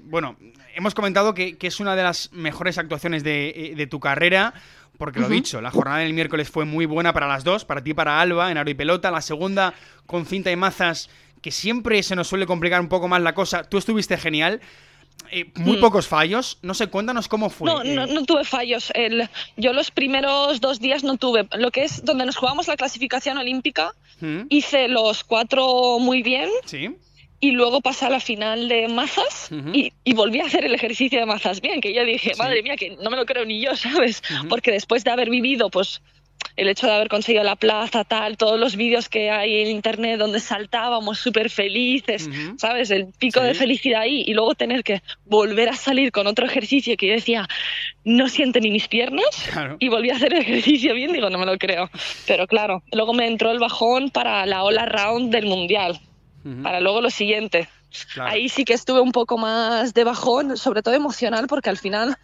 bueno, 0.04 0.36
hemos 0.76 0.94
comentado 0.94 1.34
que, 1.34 1.58
que 1.58 1.66
es 1.66 1.80
una 1.80 1.96
de 1.96 2.04
las 2.04 2.32
mejores 2.32 2.78
actuaciones 2.78 3.24
de, 3.24 3.74
de 3.76 3.88
tu 3.88 4.00
carrera, 4.00 4.54
porque 5.00 5.20
lo 5.20 5.26
he 5.26 5.30
Ujú. 5.30 5.34
dicho, 5.36 5.62
la 5.62 5.72
jornada 5.72 6.00
del 6.02 6.14
miércoles 6.14 6.48
fue 6.50 6.66
muy 6.66 6.86
buena 6.86 7.12
para 7.14 7.28
las 7.28 7.44
dos, 7.44 7.66
para 7.66 7.84
ti 7.84 7.92
y 7.92 7.94
para 7.96 8.22
Alba, 8.22 8.52
en 8.52 8.58
aro 8.60 8.70
y 8.70 8.76
pelota, 8.76 9.10
la 9.10 9.22
segunda 9.22 9.74
con 10.06 10.28
cinta 10.28 10.52
y 10.52 10.56
mazas, 10.56 11.10
que 11.42 11.50
siempre 11.52 12.04
se 12.04 12.16
nos 12.16 12.28
suele 12.28 12.46
complicar 12.46 12.80
un 12.82 12.90
poco 12.90 13.08
más 13.08 13.22
la 13.24 13.34
cosa, 13.34 13.64
tú 13.64 13.80
estuviste 13.80 14.16
genial. 14.18 14.62
Eh, 15.32 15.52
muy 15.56 15.78
Mm. 15.78 15.82
pocos 15.82 16.08
fallos. 16.08 16.60
No 16.62 16.74
sé, 16.74 16.88
cuéntanos 16.88 17.28
cómo 17.28 17.50
fue. 17.50 17.68
No, 17.70 17.84
no, 17.84 18.06
eh, 18.06 18.14
no 18.14 18.24
tuve 18.26 18.46
fallos. 18.46 18.92
El, 18.96 19.30
yo 19.58 19.74
los 19.74 19.92
primeros 19.92 20.62
dos 20.62 20.80
días 20.80 21.04
no 21.04 21.18
tuve. 21.18 21.48
Lo 21.58 21.72
que 21.72 21.84
es 21.84 22.04
donde 22.06 22.26
nos 22.26 22.38
jugamos 22.38 22.68
la 22.68 22.78
clasificación 22.78 23.38
olímpica, 23.38 23.94
¿Mm? 24.22 24.44
hice 24.50 24.88
los 24.88 25.24
cuatro 25.26 26.00
muy 26.00 26.24
bien 26.24 26.50
Sí. 26.66 26.96
Y 27.40 27.52
luego 27.52 27.82
pasé 27.82 28.06
a 28.06 28.10
la 28.10 28.20
final 28.20 28.68
de 28.68 28.88
mazas 28.90 29.50
y, 29.74 29.94
y 30.04 30.14
volví 30.14 30.40
a 30.42 30.46
hacer 30.46 30.66
el 30.66 30.74
ejercicio 30.76 31.20
de 31.20 31.26
mazas 31.26 31.62
bien, 31.62 31.80
que 31.82 31.94
yo 31.94 32.04
dije, 32.04 32.34
Sí. 32.34 32.40
madre 32.40 32.62
mía, 32.64 32.76
que 32.76 32.98
no 33.02 33.10
me 33.10 33.18
lo 33.18 33.26
creo 33.26 33.46
ni 33.46 33.62
yo, 33.62 33.76
¿sabes? 33.76 34.22
Porque 34.50 34.72
después 34.72 35.04
de 35.04 35.12
haber 35.12 35.30
vivido, 35.30 35.70
pues 35.70 36.02
el 36.56 36.68
hecho 36.68 36.88
de 36.88 36.94
haber 36.94 37.08
conseguido 37.08 37.44
la 37.46 37.56
plaza, 37.56 38.04
tal, 38.04 38.36
todos 38.36 38.60
los 38.60 38.76
vídeos 38.76 39.08
que 39.08 39.30
hay 39.30 39.62
en 39.62 39.68
internet 39.68 40.18
donde 40.20 40.42
saltábamos 40.42 41.18
súper 41.20 41.50
felices. 41.50 42.30
¿sabes? 42.58 42.92
El 42.92 43.08
pico 43.18 43.40
Sí. 43.40 43.46
de 43.46 43.54
felicidad 43.54 44.02
ahí 44.02 44.24
y 44.28 44.34
luego 44.34 44.56
tener 44.56 44.84
que 44.84 45.02
volver 45.26 45.70
a 45.70 45.76
salir 45.76 46.12
con 46.12 46.28
otro 46.28 46.46
ejercicio 46.46 46.98
que 46.98 47.08
yo 47.08 47.14
decía, 47.14 47.48
no 48.04 48.28
siento 48.28 48.60
ni 48.60 48.72
mis 48.72 48.90
piernas 48.90 49.24
Claro. 49.54 49.78
y 49.80 49.88
volví 49.88 50.10
a 50.10 50.16
hacer 50.16 50.34
el 50.34 50.42
ejercicio 50.42 50.94
bien, 50.94 51.14
digo, 51.14 51.30
no 51.30 51.38
me 51.38 51.46
lo 51.46 51.58
creo. 51.58 51.90
Pero 52.28 52.46
claro, 52.48 52.84
luego 52.92 53.14
me 53.14 53.28
entró 53.28 53.52
el 53.52 53.60
bajón 53.60 54.10
para 54.10 54.46
la 54.46 54.64
ola 54.64 54.86
round 54.86 55.32
del 55.34 55.46
mundial. 55.46 56.00
Para 56.64 56.80
luego 56.80 57.02
lo 57.02 57.10
siguiente. 57.10 57.70
Ahí 58.22 58.50
sí 58.50 58.66
que 58.66 58.74
estuve 58.74 59.02
un 59.02 59.12
poco 59.12 59.38
más 59.38 59.94
de 59.94 60.04
bajón, 60.04 60.58
sobre 60.58 60.82
todo 60.82 60.94
emocional, 60.94 61.48
porque 61.48 61.70
al 61.70 61.78
final, 61.78 62.18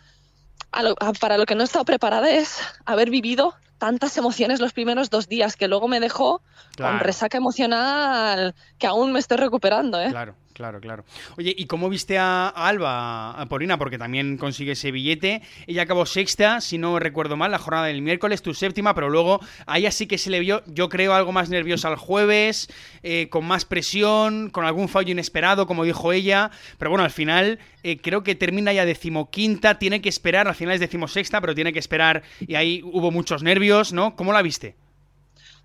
para 1.20 1.38
lo 1.38 1.46
que 1.46 1.56
no 1.56 1.62
he 1.62 1.66
estado 1.66 1.86
preparada 1.86 2.30
es 2.30 2.60
haber 2.86 3.10
vivido 3.10 3.56
tantas 3.78 4.18
emociones 4.18 4.60
los 4.60 4.74
primeros 4.74 5.10
dos 5.10 5.28
días 5.28 5.56
que 5.56 5.68
luego 5.68 5.88
me 5.88 6.00
dejó 6.00 6.42
con 6.78 7.00
resaca 7.00 7.38
emocional 7.38 8.56
que 8.78 8.88
aún 8.88 9.12
me 9.12 9.20
estoy 9.20 9.38
recuperando. 9.38 10.00
¿eh? 10.00 10.10
Claro. 10.10 10.36
Claro, 10.56 10.80
claro. 10.80 11.04
Oye, 11.38 11.54
¿y 11.58 11.66
cómo 11.66 11.90
viste 11.90 12.18
a, 12.18 12.48
Alba, 12.48 13.32
a 13.32 13.46
Polina? 13.48 13.78
Porque 13.78 13.98
también 13.98 14.38
consigue 14.38 14.72
ese 14.72 14.90
billete. 14.90 15.42
Ella 15.68 15.82
acabó 15.82 16.06
sexta, 16.06 16.62
si 16.62 16.78
no 16.78 16.98
recuerdo 16.98 17.36
mal, 17.36 17.52
la 17.52 17.60
jornada 17.60 17.88
del 17.88 18.02
miércoles, 18.02 18.42
tu 18.42 18.54
séptima, 18.54 18.96
pero 18.96 19.10
luego 19.10 19.42
a 19.66 19.78
ella 19.80 19.92
sí 19.92 20.08
que 20.08 20.18
se 20.18 20.30
le 20.30 20.40
vio, 20.40 20.64
yo 20.68 20.88
creo, 20.88 21.14
algo 21.14 21.34
más 21.34 21.50
nerviosa 21.50 21.90
el 21.90 21.98
jueves, 21.98 22.70
eh, 23.04 23.28
con 23.30 23.44
más 23.44 23.66
presión, 23.66 24.50
con 24.50 24.64
algún 24.64 24.88
fallo 24.88 25.12
inesperado, 25.12 25.68
como 25.68 25.84
dijo 25.84 26.14
ella. 26.14 26.52
Pero 26.78 26.90
bueno, 26.90 27.04
al 27.04 27.12
final 27.12 27.60
eh, 27.84 27.98
creo 27.98 28.24
que 28.24 28.36
termina 28.36 28.72
ya 28.72 28.86
decimoquinta, 28.86 29.78
tiene 29.78 30.02
que 30.02 30.08
esperar, 30.08 30.48
al 30.48 30.56
final 30.56 30.76
es 30.76 30.80
decimosexta, 30.80 31.42
pero 31.42 31.54
tiene 31.54 31.74
que 31.74 31.80
esperar 31.80 32.24
y 32.40 32.56
ahí 32.56 32.82
hubo 32.82 33.12
muchos 33.12 33.44
nervios, 33.44 33.92
¿no? 33.92 34.16
¿Cómo 34.16 34.32
la 34.32 34.42
viste? 34.42 34.78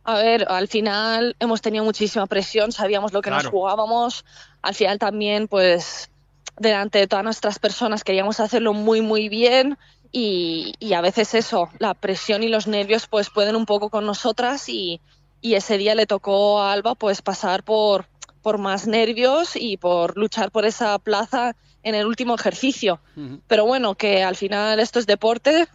A 0.04 0.14
ver, 0.14 0.46
al 0.48 0.68
final 0.68 1.36
hemos 1.40 1.60
tenido 1.60 1.84
muchísima 1.84 2.26
presión, 2.26 2.72
sabíamos 2.72 3.12
lo 3.12 3.20
que 3.20 3.30
nos 3.30 3.46
jugábamos. 3.46 4.24
Al 4.62 4.74
final 4.74 4.98
también, 4.98 5.46
pues, 5.46 6.10
delante 6.58 6.98
de 6.98 7.06
todas 7.06 7.24
nuestras 7.24 7.58
personas 7.58 8.02
queríamos 8.02 8.40
hacerlo 8.40 8.72
muy, 8.72 9.02
muy 9.02 9.28
bien. 9.28 9.76
Y, 10.12 10.74
a 10.94 11.00
veces 11.00 11.34
eso, 11.34 11.68
la 11.78 11.94
presión 11.94 12.42
y 12.42 12.48
los 12.48 12.66
nervios, 12.66 13.06
pues 13.06 13.30
pueden 13.30 13.56
un 13.56 13.66
poco 13.66 13.90
con 13.90 14.06
nosotras. 14.06 14.68
Y, 14.68 15.00
ese 15.42 15.78
día 15.78 15.94
le 15.94 16.06
tocó 16.06 16.60
a 16.60 16.72
Alba, 16.72 16.94
pues, 16.94 17.22
pasar 17.22 17.62
por, 17.62 18.06
por 18.42 18.58
más 18.58 18.86
nervios 18.86 19.54
y 19.54 19.76
por 19.76 20.16
luchar 20.16 20.50
por 20.50 20.64
esa 20.64 20.98
plaza 20.98 21.54
en 21.82 21.94
el 21.94 22.06
último 22.06 22.34
ejercicio. 22.34 23.00
Pero 23.46 23.64
bueno, 23.66 23.94
que 23.94 24.22
al 24.22 24.36
final 24.36 24.80
esto 24.80 24.98
es 24.98 25.06
deporte, 25.06 25.66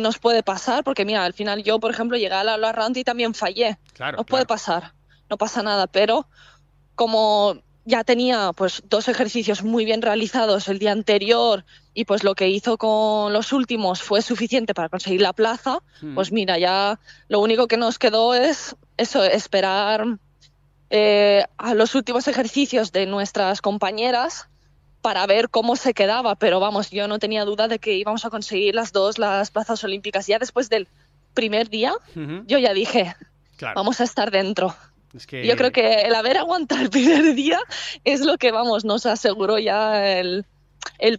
nos 0.00 0.18
puede 0.18 0.42
pasar, 0.42 0.84
porque 0.84 1.04
mira, 1.04 1.24
al 1.24 1.32
final 1.32 1.62
yo, 1.62 1.78
por 1.80 1.90
ejemplo, 1.90 2.16
llegué 2.16 2.34
a 2.34 2.44
la, 2.44 2.56
la 2.56 2.72
round 2.72 2.96
y 2.96 3.04
también 3.04 3.34
fallé. 3.34 3.78
Claro, 3.94 4.18
nos 4.18 4.26
puede 4.26 4.46
pasar, 4.46 4.94
no 5.28 5.36
pasa 5.36 5.62
nada, 5.62 5.86
pero 5.86 6.26
como 6.94 7.62
ya 7.84 8.04
tenía 8.04 8.52
pues 8.54 8.82
dos 8.86 9.08
ejercicios 9.08 9.62
muy 9.62 9.84
bien 9.84 10.02
realizados 10.02 10.68
el 10.68 10.78
día 10.78 10.92
anterior 10.92 11.64
y 11.94 12.04
pues 12.04 12.24
lo 12.24 12.34
que 12.34 12.48
hizo 12.48 12.76
con 12.76 13.32
los 13.32 13.52
últimos 13.52 14.02
fue 14.02 14.22
suficiente 14.22 14.74
para 14.74 14.88
conseguir 14.88 15.22
la 15.22 15.32
plaza, 15.32 15.78
hmm. 16.02 16.14
pues 16.14 16.30
mira, 16.30 16.58
ya 16.58 17.00
lo 17.28 17.40
único 17.40 17.66
que 17.66 17.76
nos 17.76 17.98
quedó 17.98 18.34
es 18.34 18.76
eso, 18.96 19.24
esperar 19.24 20.18
eh, 20.90 21.44
a 21.56 21.74
los 21.74 21.94
últimos 21.94 22.28
ejercicios 22.28 22.92
de 22.92 23.06
nuestras 23.06 23.62
compañeras 23.62 24.49
para 25.00 25.26
ver 25.26 25.48
cómo 25.48 25.76
se 25.76 25.94
quedaba, 25.94 26.34
pero 26.34 26.60
vamos, 26.60 26.90
yo 26.90 27.08
no 27.08 27.18
tenía 27.18 27.44
duda 27.44 27.68
de 27.68 27.78
que 27.78 27.94
íbamos 27.94 28.24
a 28.24 28.30
conseguir 28.30 28.74
las 28.74 28.92
dos 28.92 29.18
las 29.18 29.50
plazas 29.50 29.82
olímpicas. 29.84 30.26
Ya 30.26 30.38
después 30.38 30.68
del 30.68 30.88
primer 31.34 31.68
día, 31.68 31.94
yo 32.46 32.58
ya 32.58 32.74
dije, 32.74 33.14
vamos 33.74 34.00
a 34.00 34.04
estar 34.04 34.30
dentro. 34.30 34.74
Yo 35.12 35.56
creo 35.56 35.72
que 35.72 36.02
el 36.02 36.14
haber 36.14 36.38
aguantado 36.38 36.82
el 36.82 36.90
primer 36.90 37.34
día 37.34 37.60
es 38.04 38.20
lo 38.20 38.38
que, 38.38 38.52
vamos, 38.52 38.84
nos 38.84 39.06
aseguró 39.06 39.58
ya 39.58 40.18
el, 40.18 40.44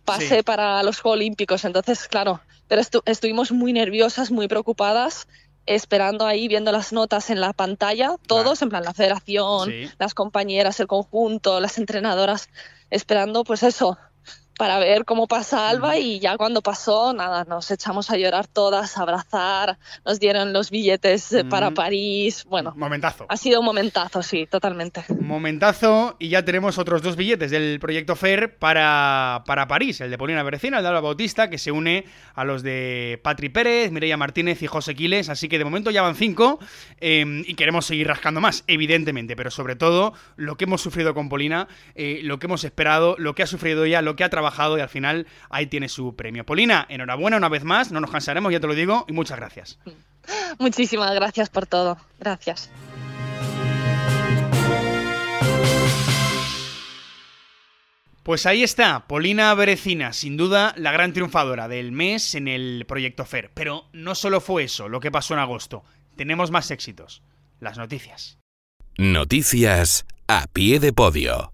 pase 0.04 0.44
para 0.44 0.82
los 0.84 1.00
Juegos 1.00 1.18
Olímpicos. 1.18 1.66
Entonces, 1.66 2.08
claro, 2.08 2.40
pero 2.68 2.82
estuvimos 3.06 3.52
muy 3.52 3.74
nerviosas, 3.74 4.32
muy 4.32 4.48
preocupadas 4.48 5.28
esperando 5.66 6.26
ahí, 6.26 6.48
viendo 6.48 6.72
las 6.72 6.92
notas 6.92 7.30
en 7.30 7.40
la 7.40 7.54
pantalla, 7.54 8.16
todos, 8.28 8.62
en 8.62 8.70
plan 8.70 8.84
la 8.84 8.94
federación, 8.94 9.72
las 10.00 10.14
compañeras, 10.14 10.80
el 10.80 10.88
conjunto, 10.88 11.60
las 11.60 11.78
entrenadoras, 11.78 12.50
esperando 12.92 13.44
pues 13.44 13.64
eso, 13.64 13.98
para 14.58 14.78
ver 14.80 15.06
cómo 15.06 15.28
pasa 15.28 15.70
Alba 15.70 15.98
y 15.98 16.20
ya 16.20 16.38
cuando 16.38 16.62
pasó, 16.62 17.14
nada, 17.14 17.46
nos 17.46 17.72
echamos 17.72 18.12
a 18.12 18.18
llorar 18.18 18.48
todas, 18.48 18.98
a 18.98 19.02
abrazar, 19.02 19.80
nos 20.06 20.20
dieron 20.20 20.54
los 20.54 20.70
billetes 20.70 21.32
eh, 21.34 21.44
para 21.44 21.72
París, 21.72 22.46
bueno. 22.48 22.74
Momentazo. 22.76 23.26
Ha 23.28 23.38
sido 23.38 23.60
un 23.60 23.66
momentazo, 23.66 24.22
sí, 24.22 24.46
totalmente. 24.46 25.04
Momentazo 25.20 26.16
y 26.20 26.30
ya 26.30 26.46
tenemos 26.46 26.78
otros 26.78 27.02
dos 27.02 27.16
billetes 27.16 27.50
del 27.50 27.80
proyecto 27.80 28.16
FAIR 28.16 28.58
para, 28.58 29.44
para 29.48 29.68
París, 29.68 30.00
el 30.02 30.12
de 30.12 30.18
Polina 30.18 30.44
Berecina, 30.44 30.78
el 30.78 30.84
de 30.84 30.90
Alba 30.90 31.02
Bautista, 31.02 31.50
que 31.50 31.58
se 31.58 31.72
une 31.72 32.06
a 32.36 32.44
los 32.44 32.62
de 32.62 33.20
Patri 33.24 33.50
Pérez, 33.50 33.92
Mireia 33.92 34.18
Martínez 34.18 34.62
y 34.62 34.68
José 34.68 34.94
Quiles, 34.94 35.30
así 35.30 35.50
que 35.50 35.58
de 35.58 35.66
momento 35.66 35.90
ya 35.90 36.04
van 36.04 36.16
cinco 36.16 36.60
em, 37.00 37.44
y 37.48 37.56
queremos 37.56 37.86
seguir 37.86 38.08
rascando 38.08 38.42
más, 38.42 38.64
evidentemente, 38.68 39.36
pero 39.36 39.50
sobre 39.50 39.76
todo 39.76 40.14
lo 40.36 40.56
que 40.56 40.66
hemos 40.66 40.82
sufrido 40.82 41.14
con 41.14 41.30
Polina, 41.30 41.68
eh, 41.96 42.20
lo 42.24 42.38
que 42.38 42.46
hemos 42.46 42.64
esperado, 42.64 43.16
lo 43.18 43.34
que 43.34 43.44
ha 43.44 43.48
sufrido 43.48 43.86
ella, 43.86 44.02
lo 44.02 44.16
que 44.16 44.24
ha 44.24 44.30
trabajado 44.30 44.41
y 44.78 44.82
al 44.82 44.90
final 44.90 45.28
ahí 45.50 45.68
tiene 45.68 45.90
su 45.90 46.16
premio. 46.16 46.46
Polina, 46.46 46.86
enhorabuena 46.90 47.38
una 47.38 47.50
vez 47.50 47.64
más, 47.64 47.92
no 47.92 48.00
nos 48.00 48.12
cansaremos, 48.12 48.52
ya 48.52 48.60
te 48.60 48.68
lo 48.68 48.76
digo, 48.76 49.06
y 49.08 49.14
muchas 49.14 49.38
gracias. 49.38 49.80
Muchísimas 50.60 51.14
gracias 51.16 51.50
por 51.50 51.66
todo. 51.66 51.98
Gracias. 52.20 52.70
Pues 58.24 58.46
ahí 58.46 58.62
está, 58.62 59.08
Polina 59.08 59.54
Berecina, 59.56 60.14
sin 60.14 60.38
duda 60.38 60.76
la 60.78 60.92
gran 60.92 61.12
triunfadora 61.12 61.68
del 61.68 61.92
mes 61.92 62.36
en 62.36 62.48
el 62.48 62.86
proyecto 62.88 63.26
FER. 63.26 63.50
Pero 63.56 63.86
no 63.94 64.14
solo 64.14 64.42
fue 64.42 64.66
eso 64.66 64.90
lo 64.90 65.00
que 65.00 65.10
pasó 65.10 65.34
en 65.34 65.40
agosto, 65.40 65.84
tenemos 66.16 66.52
más 66.52 66.70
éxitos. 66.70 67.24
Las 67.60 67.78
noticias. 67.78 68.38
Noticias 68.98 70.06
a 70.28 70.46
pie 70.48 70.80
de 70.80 70.94
podio. 70.94 71.52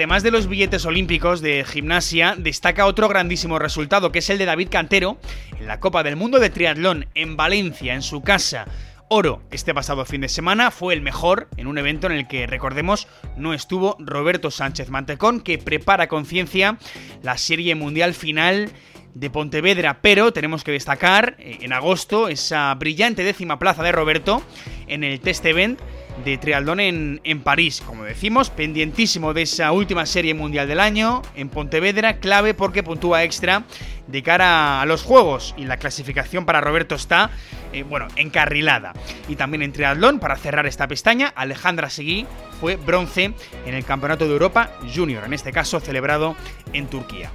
Además 0.00 0.22
de 0.22 0.30
los 0.30 0.46
billetes 0.46 0.86
olímpicos 0.86 1.42
de 1.42 1.62
gimnasia, 1.62 2.34
destaca 2.34 2.86
otro 2.86 3.06
grandísimo 3.06 3.58
resultado, 3.58 4.10
que 4.10 4.20
es 4.20 4.30
el 4.30 4.38
de 4.38 4.46
David 4.46 4.68
Cantero 4.70 5.18
en 5.58 5.66
la 5.66 5.78
Copa 5.78 6.02
del 6.02 6.16
Mundo 6.16 6.38
de 6.38 6.48
Triatlón 6.48 7.04
en 7.14 7.36
Valencia, 7.36 7.92
en 7.92 8.00
su 8.00 8.22
casa. 8.22 8.64
Oro 9.10 9.42
este 9.50 9.74
pasado 9.74 10.06
fin 10.06 10.22
de 10.22 10.30
semana 10.30 10.70
fue 10.70 10.94
el 10.94 11.02
mejor 11.02 11.48
en 11.58 11.66
un 11.66 11.76
evento 11.76 12.06
en 12.06 12.14
el 12.14 12.26
que, 12.28 12.46
recordemos, 12.46 13.08
no 13.36 13.52
estuvo 13.52 13.98
Roberto 13.98 14.50
Sánchez 14.50 14.88
Mantecón, 14.88 15.42
que 15.42 15.58
prepara 15.58 16.08
con 16.08 16.24
ciencia 16.24 16.78
la 17.22 17.36
serie 17.36 17.74
mundial 17.74 18.14
final 18.14 18.70
de 19.12 19.28
Pontevedra, 19.28 19.98
pero 20.00 20.32
tenemos 20.32 20.64
que 20.64 20.72
destacar 20.72 21.36
eh, 21.38 21.58
en 21.60 21.74
agosto 21.74 22.28
esa 22.28 22.74
brillante 22.74 23.22
décima 23.22 23.58
plaza 23.58 23.82
de 23.82 23.92
Roberto 23.92 24.42
en 24.86 25.04
el 25.04 25.20
Test 25.20 25.44
Event 25.44 25.78
de 26.24 26.38
triatlón 26.38 26.80
en, 26.80 27.20
en, 27.24 27.40
París. 27.40 27.82
Como 27.84 28.04
decimos, 28.04 28.50
pendientísimo 28.50 29.34
de 29.34 29.42
esa 29.42 29.72
última 29.72 30.06
serie 30.06 30.34
mundial 30.34 30.68
del 30.68 30.80
año 30.80 31.22
en 31.34 31.48
Pontevedra, 31.48 32.18
clave 32.18 32.54
porque 32.54 32.82
puntúa 32.82 33.24
extra 33.24 33.64
de 34.06 34.22
cara 34.22 34.80
a 34.80 34.86
los 34.86 35.02
Juegos 35.02 35.54
y 35.56 35.64
la 35.64 35.76
clasificación 35.76 36.44
para 36.44 36.60
Roberto 36.60 36.94
está, 36.94 37.30
eh, 37.72 37.82
bueno, 37.82 38.08
encarrilada. 38.16 38.92
Y 39.28 39.36
también 39.36 39.62
en 39.62 39.72
triatlón, 39.72 40.18
para 40.18 40.36
cerrar 40.36 40.66
esta 40.66 40.88
pestaña, 40.88 41.28
Alejandra 41.28 41.90
Seguí 41.90 42.26
fue 42.60 42.76
bronce 42.76 43.32
en 43.66 43.74
el 43.74 43.84
Campeonato 43.84 44.26
de 44.26 44.32
Europa 44.32 44.70
Junior, 44.94 45.24
en 45.24 45.32
este 45.32 45.52
caso 45.52 45.80
celebrado 45.80 46.36
en 46.72 46.86
Turquía. 46.88 47.30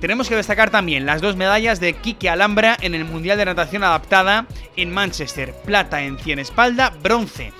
Tenemos 0.00 0.28
que 0.28 0.36
destacar 0.36 0.70
también 0.70 1.06
las 1.06 1.20
dos 1.20 1.36
medallas 1.36 1.78
de 1.78 1.92
Kike 1.92 2.28
Alhambra 2.28 2.76
en 2.80 2.94
el 2.94 3.04
Mundial 3.04 3.38
de 3.38 3.44
Natación 3.44 3.84
Adaptada 3.84 4.46
en 4.76 4.92
Manchester, 4.92 5.54
plata 5.64 6.02
en 6.02 6.18
100 6.18 6.40
espalda, 6.40 6.92
bronce 7.02 7.52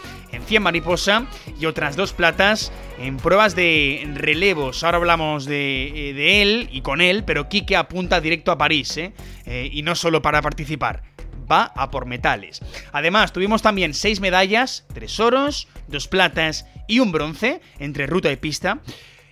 100 0.42 0.62
mariposa 0.62 1.26
y 1.58 1.66
otras 1.66 1.96
dos 1.96 2.12
platas 2.12 2.72
en 2.99 3.16
pruebas 3.16 3.54
de 3.54 4.08
relevos. 4.14 4.84
Ahora 4.84 4.99
hablamos 4.99 5.44
de, 5.44 6.11
eh, 6.11 6.42
él 6.42 6.68
y 6.72 6.82
con 6.82 7.00
él, 7.00 7.25
pero 7.25 7.49
Kike 7.49 7.76
apunta 7.76 8.20
directo 8.20 8.52
a 8.52 8.58
París, 8.58 8.96
¿eh? 8.96 9.12
Eh, 9.46 9.68
y 9.72 9.82
no 9.82 9.94
solo 9.94 10.22
para 10.22 10.42
participar. 10.42 11.02
Va 11.50 11.72
a 11.75 11.90
por 11.90 12.06
metales. 12.06 12.61
Además, 12.92 13.32
tuvimos 13.32 13.62
también 13.62 13.94
seis 13.94 14.20
medallas, 14.20 14.87
tres 14.94 15.18
oros, 15.18 15.68
dos 15.88 16.08
platas 16.08 16.66
y 16.87 17.00
un 17.00 17.12
bronce 17.12 17.61
entre 17.78 18.06
ruta 18.06 18.30
y 18.30 18.37
pista. 18.37 18.80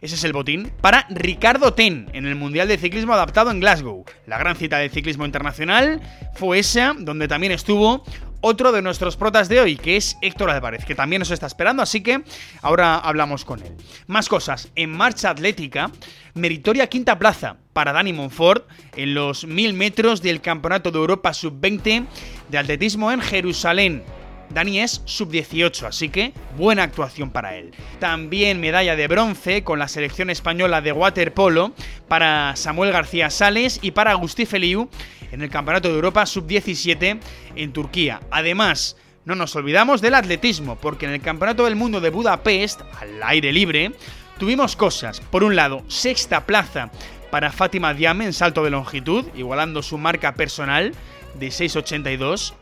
Ese 0.01 0.15
es 0.15 0.25
el 0.25 0.33
botín 0.33 0.73
para 0.81 1.07
Ricardo 1.11 1.75
Ten 1.75 2.09
en 2.15 2.25
el 2.25 2.35
Mundial 2.35 2.69
de 2.69 2.79
Ciclismo 2.79 3.13
Adaptado 3.13 3.51
en 3.51 3.61
Glasgow. 3.61 4.05
La 4.27 4.39
gran 4.39 4.57
cita 4.57 4.79
del 4.79 4.91
ciclismo 4.91 5.27
internacional 5.27 6.01
fue 6.35 6.59
esa, 6.59 6.95
donde 6.99 7.29
también 7.29 7.53
estuvo 7.53 8.03
otro 8.41 8.73
de 8.73 8.83
nuestros 8.83 9.17
protas 9.17 9.49
de 9.49 9.61
hoy, 9.61 9.77
que 9.77 9.97
es 9.97 10.17
Héctor 10.23 10.51
Álvarez, 10.51 10.85
que 10.85 10.95
también 10.95 11.21
nos 11.21 11.31
está 11.31 11.47
esperando, 11.47 11.83
así 11.83 12.03
que 12.03 12.23
ahora 12.63 12.97
hablamos 12.97 13.45
con 13.45 13.61
él. 13.63 13.73
Más 14.07 14.29
cosas, 14.29 14.71
en 14.75 14.91
marcha 14.91 15.31
atlética, 15.31 15.91
meritoria 16.35 16.89
quinta 16.89 17.19
plaza 17.19 17.57
para 17.73 17.93
Dani 17.93 18.13
Monfort 18.13 18.67
en 18.97 19.15
los 19.15 19.45
1000 19.45 19.75
metros 19.75 20.23
del 20.23 20.41
Campeonato 20.41 20.91
de 20.91 20.99
Europa 20.99 21.35
Sub-20 21.35 22.07
de 22.49 22.59
atletismo 22.59 23.13
en 23.13 23.21
Jerusalén. 23.21 24.05
Dani 24.51 24.81
es 24.81 25.03
sub-18, 25.05 25.87
así 25.87 26.09
que 26.09 26.33
buena 26.57 26.83
actuación 26.83 27.31
para 27.31 27.57
él. 27.57 27.73
También 27.99 28.61
medalla 28.61 28.97
de 28.97 29.09
bronce 29.09 29.63
con 29.63 29.79
la 29.79 29.89
selección 29.89 30.31
española 30.31 30.81
de 30.81 30.93
waterpolo 30.93 31.73
para 32.09 32.57
Samuel 32.57 32.93
García 32.93 33.31
Sales 33.31 33.79
y 33.83 33.93
para 33.93 34.11
Agustí 34.11 34.47
Feliu 34.47 34.89
en 35.33 35.43
el 35.43 35.51
Campeonato 35.51 35.89
de 35.89 35.95
Europa 35.95 36.27
sub-17 36.27 37.21
en 37.55 37.73
Turquía. 37.73 38.21
Además, 38.31 38.97
no 39.25 39.35
nos 39.35 39.55
olvidamos 39.55 40.01
del 40.01 40.15
atletismo, 40.15 40.77
porque 40.77 41.07
en 41.07 41.13
el 41.13 41.21
Campeonato 41.21 41.65
del 41.65 41.77
Mundo 41.77 42.01
de 42.01 42.11
Budapest, 42.11 42.81
al 43.01 43.23
aire 43.23 43.53
libre, 43.53 43.93
tuvimos 44.39 44.75
cosas. 44.75 45.21
Por 45.21 45.45
un 45.45 45.55
lado, 45.55 45.85
sexta 45.89 46.47
plaza 46.47 46.91
para 47.31 47.53
Fátima 47.53 47.95
Diame 47.95 48.25
en 48.25 48.33
salto 48.33 48.65
de 48.65 48.71
longitud, 48.71 49.27
igualando 49.37 49.83
su 49.83 49.99
marca 49.99 50.35
personal 50.35 50.93
de 51.35 51.49
6,82. 51.49 52.55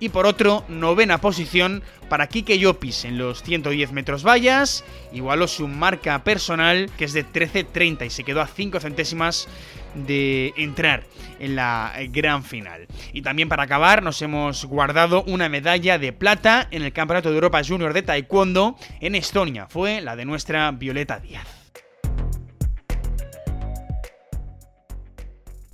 Y 0.00 0.10
por 0.10 0.26
otro, 0.26 0.64
novena 0.68 1.20
posición 1.20 1.82
para 2.08 2.26
Kike 2.26 2.58
Llopis 2.58 3.04
en 3.04 3.18
los 3.18 3.42
110 3.42 3.92
metros 3.92 4.24
vallas, 4.24 4.84
igualó 5.12 5.48
su 5.48 5.68
marca 5.68 6.22
personal 6.22 6.90
que 6.96 7.06
es 7.06 7.12
de 7.12 7.26
13.30 7.26 8.06
y 8.06 8.10
se 8.10 8.24
quedó 8.24 8.40
a 8.40 8.46
5 8.46 8.80
centésimas 8.80 9.48
de 9.94 10.52
entrar 10.56 11.04
en 11.40 11.56
la 11.56 11.94
gran 12.10 12.44
final. 12.44 12.86
Y 13.12 13.22
también 13.22 13.48
para 13.48 13.64
acabar 13.64 14.02
nos 14.02 14.20
hemos 14.22 14.64
guardado 14.66 15.24
una 15.24 15.48
medalla 15.48 15.98
de 15.98 16.12
plata 16.12 16.68
en 16.70 16.82
el 16.82 16.92
Campeonato 16.92 17.30
de 17.30 17.36
Europa 17.36 17.62
Junior 17.66 17.92
de 17.92 18.02
Taekwondo 18.02 18.76
en 19.00 19.14
Estonia. 19.14 19.66
Fue 19.68 20.00
la 20.00 20.16
de 20.16 20.24
nuestra 20.24 20.70
Violeta 20.72 21.18
Díaz. 21.18 21.46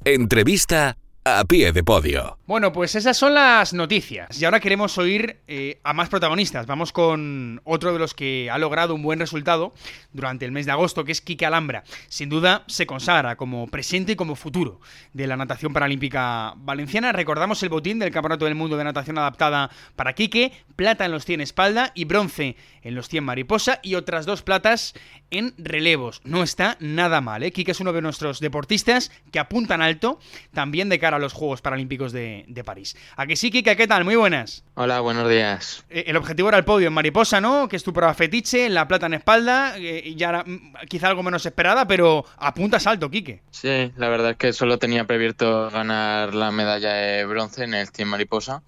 Entrevista 0.04 0.96
a 1.24 1.44
pie 1.44 1.72
de 1.72 1.84
podio. 1.84 2.38
Bueno, 2.46 2.72
pues 2.72 2.96
esas 2.96 3.16
son 3.16 3.34
las 3.34 3.72
noticias. 3.72 4.40
Y 4.40 4.44
ahora 4.44 4.58
queremos 4.58 4.98
oír 4.98 5.38
eh, 5.46 5.78
a 5.84 5.92
más 5.92 6.08
protagonistas. 6.08 6.66
Vamos 6.66 6.92
con 6.92 7.60
otro 7.64 7.92
de 7.92 8.00
los 8.00 8.12
que 8.12 8.50
ha 8.50 8.58
logrado 8.58 8.94
un 8.94 9.02
buen 9.02 9.20
resultado 9.20 9.72
durante 10.12 10.44
el 10.44 10.52
mes 10.52 10.66
de 10.66 10.72
agosto, 10.72 11.04
que 11.04 11.12
es 11.12 11.20
Kike 11.20 11.46
Alhambra. 11.46 11.84
Sin 12.08 12.28
duda 12.28 12.64
se 12.66 12.86
consagra 12.86 13.36
como 13.36 13.68
presente 13.68 14.12
y 14.12 14.16
como 14.16 14.34
futuro 14.34 14.80
de 15.12 15.28
la 15.28 15.36
natación 15.36 15.72
paralímpica 15.72 16.54
valenciana. 16.56 17.12
Recordamos 17.12 17.62
el 17.62 17.68
botín 17.68 18.00
del 18.00 18.10
Campeonato 18.10 18.44
del 18.44 18.56
Mundo 18.56 18.76
de 18.76 18.84
Natación 18.84 19.18
Adaptada 19.18 19.70
para 19.94 20.14
Kike, 20.14 20.52
plata 20.74 21.04
en 21.04 21.12
los 21.12 21.24
100 21.24 21.40
espalda 21.40 21.92
y 21.94 22.04
bronce 22.04 22.56
en 22.82 22.96
los 22.96 23.08
100 23.08 23.22
mariposa 23.22 23.78
y 23.82 23.94
otras 23.94 24.26
dos 24.26 24.42
platas 24.42 24.94
en 25.30 25.54
relevos. 25.56 26.20
No 26.24 26.42
está 26.42 26.76
nada 26.80 27.20
mal, 27.20 27.44
¿eh? 27.44 27.52
Kike 27.52 27.70
es 27.70 27.80
uno 27.80 27.92
de 27.92 28.02
nuestros 28.02 28.40
deportistas 28.40 29.12
que 29.30 29.38
apuntan 29.38 29.80
alto, 29.80 30.18
también 30.52 30.88
de 30.88 30.98
cara 30.98 31.11
a 31.14 31.18
los 31.18 31.32
Juegos 31.32 31.62
Paralímpicos 31.62 32.12
de, 32.12 32.62
París. 32.64 32.96
¿A 33.16 33.26
que 33.26 33.36
sí, 33.36 33.50
Kika? 33.50 33.74
¿Qué 33.74 33.86
tal? 33.86 34.04
Muy 34.04 34.16
buenas. 34.16 34.64
Hola, 34.74 35.00
buenos 35.00 35.28
días. 35.28 35.84
Eh, 35.90 36.04
el 36.06 36.16
objetivo 36.16 36.48
era 36.48 36.58
el 36.58 36.64
podio 36.64 36.88
en 36.88 36.94
mariposa, 36.94 37.40
¿no? 37.40 37.68
Que 37.68 37.76
es 37.76 37.82
tu 37.82 37.92
prueba 37.92 38.14
fetiche, 38.14 38.68
la 38.68 38.86
plata 38.86 39.06
en 39.06 39.14
espalda, 39.14 39.74
eh, 39.78 40.14
ya 40.16 40.44
mm, 40.44 40.86
quizá 40.88 41.08
algo 41.08 41.22
menos 41.22 41.44
esperada, 41.44 41.86
pero 41.86 42.24
apuntas 42.36 42.86
alto, 42.86 43.10
Quique. 43.10 43.42
Sí, 43.50 43.92
la 43.96 44.08
verdad 44.08 44.32
es 44.32 44.36
que 44.36 44.52
solo 44.52 44.78
tenía 44.78 45.06
previsto 45.06 45.70
ganar 45.70 46.34
la 46.34 46.50
medalla 46.50 46.92
de 46.92 47.24
bronce 47.24 47.64
en 47.64 47.74
el 47.74 47.88
100 47.88 48.08
mariposa 48.08 48.62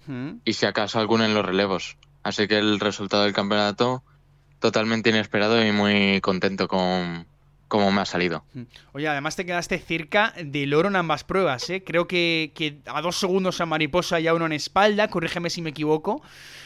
y 0.44 0.52
si 0.52 0.66
acaso 0.66 0.98
alguno 0.98 1.24
en 1.24 1.34
los 1.34 1.44
relevos. 1.44 1.96
Así 2.22 2.48
que 2.48 2.58
el 2.58 2.80
resultado 2.80 3.24
del 3.24 3.32
campeonato 3.32 4.02
totalmente 4.58 5.10
inesperado 5.10 5.64
y 5.64 5.72
muy 5.72 6.20
contento 6.22 6.68
con, 6.68 7.26
como 7.75 7.90
me 7.90 8.02
ha 8.02 8.04
salido. 8.04 8.45
Mm. 8.54 8.62
Oye, 8.93 9.09
además 9.09 9.35
te 9.35 9.45
quedaste 9.45 9.81
cerca 9.81 10.33
del 10.40 10.73
oro 10.75 10.87
en 10.87 10.95
ambas 10.95 11.25
pruebas, 11.25 11.69
¿eh? 11.71 11.83
Creo 11.83 12.07
que, 12.07 12.52
a 12.87 13.00
dos 13.02 13.19
segundos 13.19 13.61
a 13.61 13.66
mariposa 13.66 14.21
y 14.21 14.28
a 14.28 14.35
uno 14.35 14.47
en 14.47 14.52
espalda, 14.52 15.09
corrígeme 15.09 15.50
si 15.50 15.61
me 15.61 15.71
equivoco. 15.71 16.23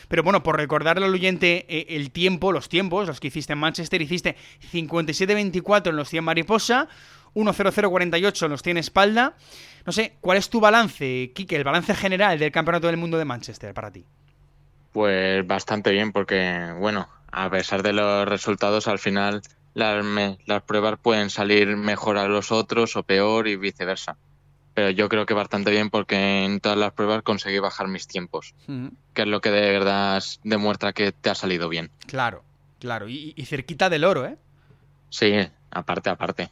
Pero 0.09 0.23
bueno, 0.23 0.43
por 0.43 0.59
recordarle 0.59 1.07
al 1.07 1.15
oyente 1.15 1.65
eh, 1.71 1.87
el 1.97 2.11
tiempo, 2.11 2.53
los 2.53 2.69
tiempos, 2.69 3.09
los 3.09 3.21
que 3.21 3.29
hiciste 3.29 3.55
en 3.55 3.59
Manchester, 3.59 4.03
hiciste 4.03 4.37
57-24 4.71 5.89
en 5.89 5.97
los 5.97 6.11
100 6.11 6.23
mariposa, 6.23 6.89
1-0-0-48 7.35 8.45
en 8.45 8.51
los 8.51 8.63
100 8.63 8.77
espalda. 8.77 9.33
No 9.87 9.93
sé, 9.93 10.13
¿cuál 10.21 10.37
es 10.37 10.51
tu 10.51 10.61
balance, 10.61 11.33
Kike, 11.35 11.57
el 11.57 11.65
balance 11.65 11.95
general 11.95 12.39
del 12.39 12.53
Campeonato 12.53 12.87
del 12.87 12.99
Mundo 12.99 13.17
de 13.17 13.25
Manchester 13.25 13.73
para 13.73 13.91
ti? 13.91 14.05
Pues 14.93 15.47
bastante 15.47 15.91
bien, 15.91 16.13
porque, 16.13 16.75
bueno, 16.79 17.09
a 17.33 17.49
pesar 17.49 17.83
de 17.83 17.95
los 17.95 18.29
resultados, 18.29 18.89
al 18.89 18.99
final 18.99 19.41
las, 19.79 20.63
pruebas 20.65 20.99
pueden 21.01 21.31
salir 21.31 21.77
mejor 21.77 22.19
a 22.19 22.29
los 22.29 22.53
otros 22.53 22.97
o 22.97 23.03
peor 23.03 23.49
y 23.49 23.57
viceversa. 23.57 24.17
Pero 24.75 24.91
yo 24.91 25.09
creo 25.09 25.27
que 25.27 25.35
bastante 25.35 25.71
bien 25.71 25.91
porque 25.91 26.45
en 26.45 26.61
todas 26.61 26.79
las 26.79 26.93
pruebas 26.93 27.23
conseguí 27.23 27.59
bajar 27.59 27.89
mis 27.89 28.07
tiempos, 28.07 28.55
que 29.15 29.23
es 29.23 29.29
lo 29.29 29.41
que 29.41 29.51
de 29.51 29.71
verdad 29.73 30.23
demuestra 30.45 30.93
que 30.93 31.13
te 31.13 31.31
ha 31.31 31.35
salido 31.35 31.69
bien. 31.69 31.91
Claro, 32.07 32.45
claro. 32.79 33.09
Y, 33.09 33.35
cerquita 33.45 33.91
del 33.91 34.05
oro, 34.05 34.27
¿eh? 34.27 34.37
Sí, 35.11 35.33
aparte, 35.71 36.11
aparte. 36.11 36.51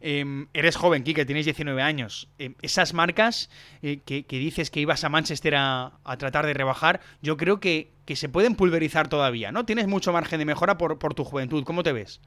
Em, 0.00 0.46
eres 0.52 0.76
joven, 0.76 1.04
Kike, 1.04 1.24
tienes 1.24 1.46
19 1.46 1.80
años. 1.80 2.28
Em, 2.38 2.54
esas 2.60 2.92
marcas 2.92 3.48
eh, 3.82 4.00
que, 4.04 4.24
dices 4.28 4.70
que 4.70 4.80
ibas 4.80 5.04
a 5.04 5.08
Manchester 5.08 5.54
a, 5.54 5.92
a, 6.04 6.16
tratar 6.18 6.44
de 6.44 6.52
rebajar, 6.52 7.00
yo 7.22 7.36
creo 7.36 7.60
que 7.60 7.92
que 8.04 8.16
se 8.16 8.28
pueden 8.28 8.54
pulverizar 8.54 9.08
todavía, 9.08 9.52
¿no? 9.52 9.64
Tienes 9.64 9.86
mucho 9.86 10.12
margen 10.12 10.38
de 10.38 10.44
mejora 10.44 10.78
por, 10.78 10.98
por 10.98 11.14
tu 11.14 11.24
juventud. 11.24 11.64
¿Cómo 11.64 11.82
te 11.82 11.92
ves? 11.92 12.20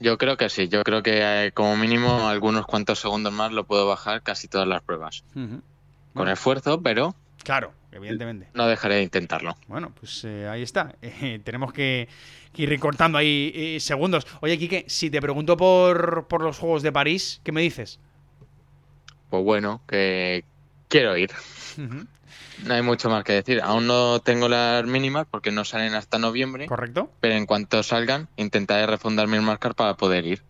Yo 0.00 0.18
creo 0.18 0.36
que 0.36 0.48
sí. 0.48 0.68
Yo 0.68 0.82
creo 0.82 1.02
que 1.02 1.46
eh, 1.46 1.52
como 1.52 1.76
mínimo 1.76 2.28
algunos 2.28 2.66
cuantos 2.66 3.00
segundos 3.00 3.32
más 3.32 3.52
lo 3.52 3.64
puedo 3.64 3.86
bajar 3.86 4.22
casi 4.22 4.48
todas 4.48 4.66
las 4.66 4.82
pruebas. 4.82 5.24
Con 6.14 6.28
esfuerzo, 6.28 6.80
pero... 6.80 7.14
Claro, 7.42 7.72
evidentemente. 7.92 8.48
No 8.54 8.66
dejaré 8.66 8.96
de 8.96 9.02
intentarlo. 9.02 9.56
Bueno, 9.66 9.92
pues 9.98 10.24
eh, 10.24 10.48
ahí 10.48 10.62
está. 10.62 10.94
Eh, 11.02 11.40
tenemos 11.44 11.72
que, 11.72 12.08
ir 12.56 12.68
recortando 12.68 13.18
ahí 13.18 13.78
segundos. 13.80 14.26
Oye, 14.40 14.58
Quique, 14.58 14.84
si 14.88 15.10
te 15.10 15.20
pregunto 15.20 15.56
por, 15.56 16.26
por 16.28 16.42
los 16.42 16.58
Juegos 16.58 16.82
de 16.82 16.92
París, 16.92 17.40
¿qué 17.44 17.52
me 17.52 17.60
dices? 17.60 17.98
Pues 19.30 19.42
bueno, 19.42 19.80
que 19.88 20.44
quiero 20.88 21.16
ir. 21.16 21.30
No 22.62 22.74
hay 22.74 22.82
mucho 22.82 23.10
más 23.10 23.24
que 23.24 23.32
decir. 23.32 23.60
Aún 23.62 23.86
no 23.86 24.20
tengo 24.20 24.48
las 24.48 24.84
mínimas 24.84 25.26
porque 25.30 25.50
no 25.50 25.64
salen 25.64 25.94
hasta 25.94 26.18
noviembre. 26.18 26.66
Correcto. 26.66 27.10
Pero 27.20 27.34
en 27.34 27.46
cuanto 27.46 27.82
salgan, 27.82 28.28
intentaré 28.36 28.86
refundar 28.86 29.26
mis 29.28 29.42
marcas 29.42 29.74
para 29.74 29.96
poder 29.96 30.26
ir. 30.26 30.42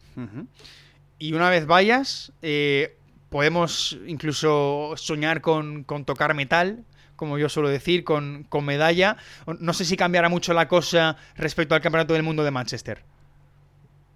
Y 1.18 1.32
una 1.32 1.50
vez 1.50 1.66
vayas, 1.66 2.32
eh, 2.42 2.96
podemos 3.30 3.98
incluso 4.06 4.94
soñar 4.96 5.40
con, 5.40 5.84
tocar 6.04 6.34
metal, 6.34 6.84
como 7.16 7.38
yo 7.38 7.48
suelo 7.48 7.68
decir, 7.68 8.04
con, 8.04 8.46
medalla. 8.62 9.16
No 9.58 9.72
sé 9.72 9.84
si 9.84 9.96
cambiará 9.96 10.28
mucho 10.28 10.54
la 10.54 10.68
cosa 10.68 11.16
respecto 11.36 11.74
al 11.74 11.80
Campeonato 11.80 12.12
del 12.12 12.22
Mundo 12.22 12.44
de 12.44 12.50
Manchester. 12.50 13.02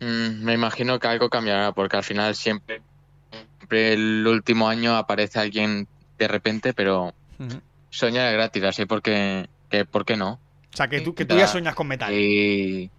Mm, 0.00 0.44
me 0.44 0.52
imagino 0.52 1.00
que 1.00 1.08
algo 1.08 1.28
cambiará, 1.30 1.72
porque 1.72 1.96
al 1.96 2.04
final 2.04 2.36
siempre, 2.36 2.80
siempre 3.58 3.94
el 3.94 4.24
último 4.26 4.68
año 4.68 4.96
aparece 4.96 5.40
alguien 5.40 5.88
de 6.18 6.28
repente, 6.28 6.74
pero 6.74 7.14
Soñar 7.90 8.28
es 8.28 8.32
gratis, 8.34 8.64
así 8.64 8.86
porque, 8.86 9.48
que, 9.70 9.84
¿por 9.84 10.04
qué 10.04 10.16
no? 10.16 10.40
O 10.72 10.76
sea, 10.76 10.88
que 10.88 11.00
tú, 11.00 11.14
que 11.14 11.24
tú 11.24 11.36
ya 11.36 11.46
sueñas 11.46 11.74
con 11.74 11.86
metal. 11.86 12.12
Y... 12.12 12.90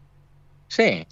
Sí. 0.67 1.05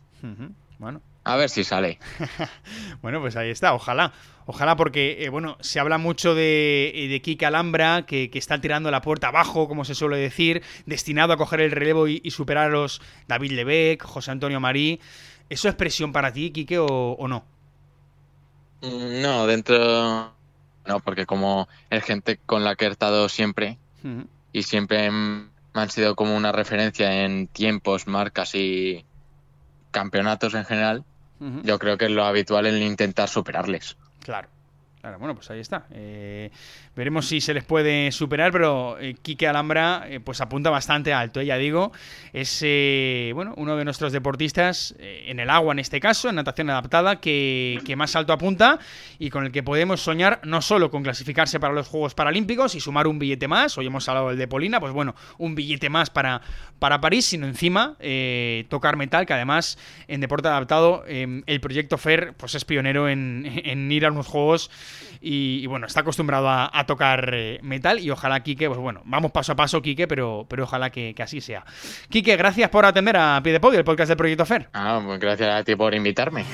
Bueno. 0.79 1.01
A 1.23 1.35
ver 1.35 1.49
si 1.49 1.63
sale. 1.63 1.99
bueno, 3.01 3.19
pues 3.19 3.35
ahí 3.35 3.49
está, 3.49 3.73
ojalá. 3.73 4.13
Ojalá 4.45 4.77
porque, 4.77 5.25
eh, 5.25 5.29
bueno, 5.29 5.57
se 5.59 5.79
habla 5.79 5.97
mucho 5.97 6.33
de, 6.33 6.93
eh, 6.95 7.07
de 7.09 7.21
Kike 7.21 7.45
Alhambra, 7.45 8.05
que, 8.05 8.29
está 8.33 8.61
tirando 8.61 8.89
la 8.91 9.01
puerta 9.01 9.27
abajo, 9.27 9.67
como 9.67 9.83
se 9.83 9.93
suele 9.93 10.17
decir, 10.17 10.63
destinado 10.85 11.33
a 11.33 11.37
coger 11.37 11.59
el 11.59 11.71
relevo 11.71 12.07
y, 12.07 12.31
superar 12.31 12.67
a 12.67 12.69
los 12.69 13.01
David 13.27 13.51
Lebec, 13.51 14.01
José 14.01 14.31
Antonio 14.31 14.61
Marí. 14.61 15.01
¿Eso 15.49 15.67
es 15.67 15.75
presión 15.75 16.13
para 16.13 16.31
ti, 16.31 16.51
Kike, 16.51 16.79
o, 16.79 16.87
o 16.87 17.27
no? 17.27 17.43
Mm, 18.81 19.21
no, 19.21 19.47
dentro 19.47 20.36
¿no? 20.87 20.99
Porque 20.99 21.25
como 21.25 21.67
es 21.89 22.03
gente 22.03 22.39
con 22.45 22.63
la 22.63 22.75
que 22.75 22.85
he 22.85 22.89
estado 22.89 23.29
siempre 23.29 23.77
y 24.53 24.63
siempre 24.63 25.11
me 25.11 25.49
han 25.73 25.89
sido 25.89 26.15
como 26.15 26.35
una 26.35 26.51
referencia 26.51 27.23
en 27.23 27.47
tiempos, 27.47 28.07
marcas 28.07 28.55
y 28.55 29.05
campeonatos 29.91 30.53
en 30.53 30.65
general, 30.65 31.03
yo 31.63 31.77
creo 31.77 31.97
que 31.97 32.05
es 32.05 32.11
lo 32.11 32.25
habitual 32.25 32.65
en 32.65 32.81
intentar 32.81 33.29
superarles. 33.29 33.97
Claro. 34.23 34.49
Claro, 35.01 35.19
bueno, 35.19 35.35
pues 35.35 35.49
ahí 35.51 35.59
está. 35.59 35.85
Eh, 35.91 36.49
veremos 36.95 37.27
si 37.27 37.39
se 37.39 37.53
les 37.53 37.63
puede 37.63 38.11
superar, 38.11 38.51
pero 38.51 38.97
eh, 38.99 39.15
Quique 39.21 39.47
Alhambra 39.47 40.05
eh, 40.07 40.19
pues 40.19 40.41
apunta 40.41 40.71
bastante 40.71 41.13
alto, 41.13 41.39
ya 41.41 41.55
digo. 41.57 41.91
Es 42.33 42.61
bueno, 43.33 43.53
uno 43.57 43.77
de 43.77 43.85
nuestros 43.85 44.11
deportistas 44.11 44.95
en 44.99 45.39
el 45.39 45.49
agua 45.51 45.73
en 45.73 45.79
este 45.79 45.99
caso, 45.99 46.29
en 46.29 46.35
natación 46.35 46.69
adaptada, 46.69 47.21
que, 47.21 47.93
más 47.95 48.15
alto 48.15 48.33
apunta 48.33 48.79
y 49.17 49.29
con 49.29 49.45
el 49.45 49.51
que 49.51 49.63
podemos 49.63 50.01
soñar 50.01 50.39
no 50.43 50.61
solo 50.61 50.91
con 50.91 51.03
clasificarse 51.03 51.59
para 51.59 51.73
los 51.73 51.87
Juegos 51.87 52.13
Paralímpicos 52.13 52.75
y 52.75 52.79
sumar 52.79 53.07
un 53.07 53.17
billete 53.17 53.47
más, 53.47 53.77
hoy 53.77 53.87
hemos 53.87 54.07
hablado 54.09 54.29
del 54.29 54.37
de 54.37 54.47
Polina, 54.47 54.79
pues 54.79 54.93
bueno, 54.93 55.15
un 55.37 55.55
billete 55.55 55.89
más 55.89 56.09
para, 56.09 56.41
para 56.79 57.01
París, 57.01 57.25
sino 57.25 57.47
encima 57.47 57.97
tocar 58.69 58.97
metal, 58.97 59.25
que 59.25 59.33
además 59.33 59.77
en 60.07 60.21
deporte 60.21 60.47
adaptado 60.47 61.03
el 61.07 61.61
proyecto 61.61 61.97
FER 61.97 62.33
pues 62.35 62.55
es 62.55 62.65
pionero 62.65 63.09
en, 63.09 63.61
en 63.63 63.91
ir 63.91 64.05
a 64.05 64.11
unos 64.11 64.27
Juegos 64.27 64.69
Y, 65.21 65.65
bueno, 65.67 65.87
está 65.87 66.01
acostumbrado 66.01 66.49
a, 66.49 66.85
tocar 66.85 67.31
eh, 67.33 67.59
metal 67.63 67.99
y 67.99 68.09
ojalá 68.11 68.41
Quique, 68.41 68.67
pues 68.67 68.79
bueno, 68.79 69.01
vamos 69.05 69.31
paso 69.31 69.53
a 69.53 69.55
paso, 69.55 69.81
Quique, 69.81 70.07
pero, 70.07 70.45
pero 70.49 70.63
ojalá 70.63 70.89
que, 70.89 71.15
así 71.19 71.41
sea. 71.41 71.65
Quique, 72.09 72.35
gracias 72.37 72.69
por 72.69 72.85
atender 72.85 73.17
a 73.17 73.41
Pie 73.43 73.53
de 73.53 73.59
Podio, 73.59 73.79
el 73.79 73.85
podcast 73.85 74.09
del 74.09 74.17
Proyecto 74.17 74.45
FER. 74.45 74.69
Ah, 74.73 75.01
pues 75.03 75.19
gracias 75.19 75.49
a 75.49 75.63
ti 75.63 75.75
por 75.75 75.93
invitarme. 75.93 76.45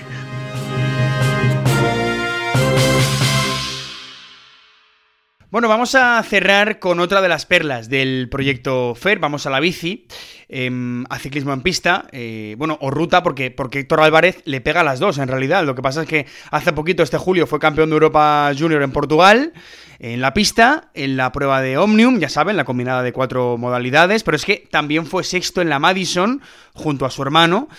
Bueno, 5.54 5.68
vamos 5.68 5.94
a 5.94 6.24
cerrar 6.24 6.80
con 6.80 7.00
otra 7.00 7.22
de 7.22 7.30
las 7.30 7.46
perlas 7.46 7.88
del 7.88 8.28
proyecto 8.28 8.96
FER. 8.96 9.20
Vamos 9.20 9.46
a 9.46 9.52
la 9.52 9.60
bici, 9.60 10.08
em, 10.50 11.06
a 11.12 11.20
ciclismo 11.20 11.54
en 11.54 11.62
pista, 11.62 12.08
eh, 12.12 12.56
bueno, 12.58 12.80
o 12.82 12.90
ruta, 12.90 13.22
porque, 13.22 13.52
porque 13.52 13.82
Héctor 13.82 14.02
Álvarez 14.02 14.42
le 14.46 14.62
pega 14.62 14.82
a 14.82 14.84
las 14.84 15.00
dos 15.00 15.20
en 15.20 15.28
realidad. 15.28 15.64
Lo 15.64 15.76
que 15.76 15.84
pasa 15.84 16.02
es 16.02 16.08
que 16.08 16.26
hace 16.50 16.74
poquito, 16.74 17.04
este 17.04 17.20
julio, 17.20 17.46
fue 17.46 17.60
campeón 17.60 17.92
de 17.92 17.94
Europa 17.94 18.52
Junior 18.58 18.82
en 18.82 18.92
Portugal, 18.92 19.54
en 20.00 20.22
la 20.22 20.34
pista, 20.34 20.90
en 20.96 21.18
la 21.18 21.32
prueba 21.32 21.62
de 21.62 21.78
Omnium, 21.78 22.18
ya 22.18 22.30
saben, 22.30 22.58
la 22.58 22.66
combinada 22.66 23.04
de 23.04 23.14
cuatro 23.14 23.56
modalidades, 23.60 24.24
pero 24.24 24.38
es 24.38 24.46
que 24.46 24.68
también 24.72 25.06
fue 25.06 25.24
sexto 25.24 25.62
en 25.62 25.70
la 25.70 25.78
Madison 25.78 26.42
junto 26.74 27.06
a 27.06 27.12
su 27.12 27.22
hermano 27.22 27.70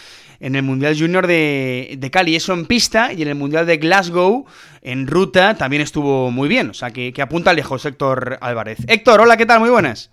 en 0.41 0.55
el 0.55 0.63
Mundial 0.63 0.97
Junior 0.99 1.27
de, 1.27 1.97
de, 1.99 2.11
Cali, 2.11 2.37
eso 2.37 2.53
en 2.53 2.67
pista, 2.67 3.13
y 3.13 3.23
en 3.23 3.29
el 3.29 3.35
Mundial 3.35 3.67
de 3.67 3.77
Glasgow, 3.77 4.47
en 4.85 5.07
ruta, 5.07 5.55
también 5.55 5.83
estuvo 5.83 6.31
muy 6.31 6.49
bien. 6.49 6.71
O 6.71 6.75
sea, 6.75 6.91
que, 6.91 7.13
apunta 7.21 7.53
lejos 7.53 7.85
Héctor 7.85 8.39
Álvarez. 8.41 8.79
Héctor, 8.87 9.23
hola, 9.23 9.37
¿qué 9.37 9.47
tal? 9.47 9.61
Muy 9.61 9.71
buenas. 9.71 10.11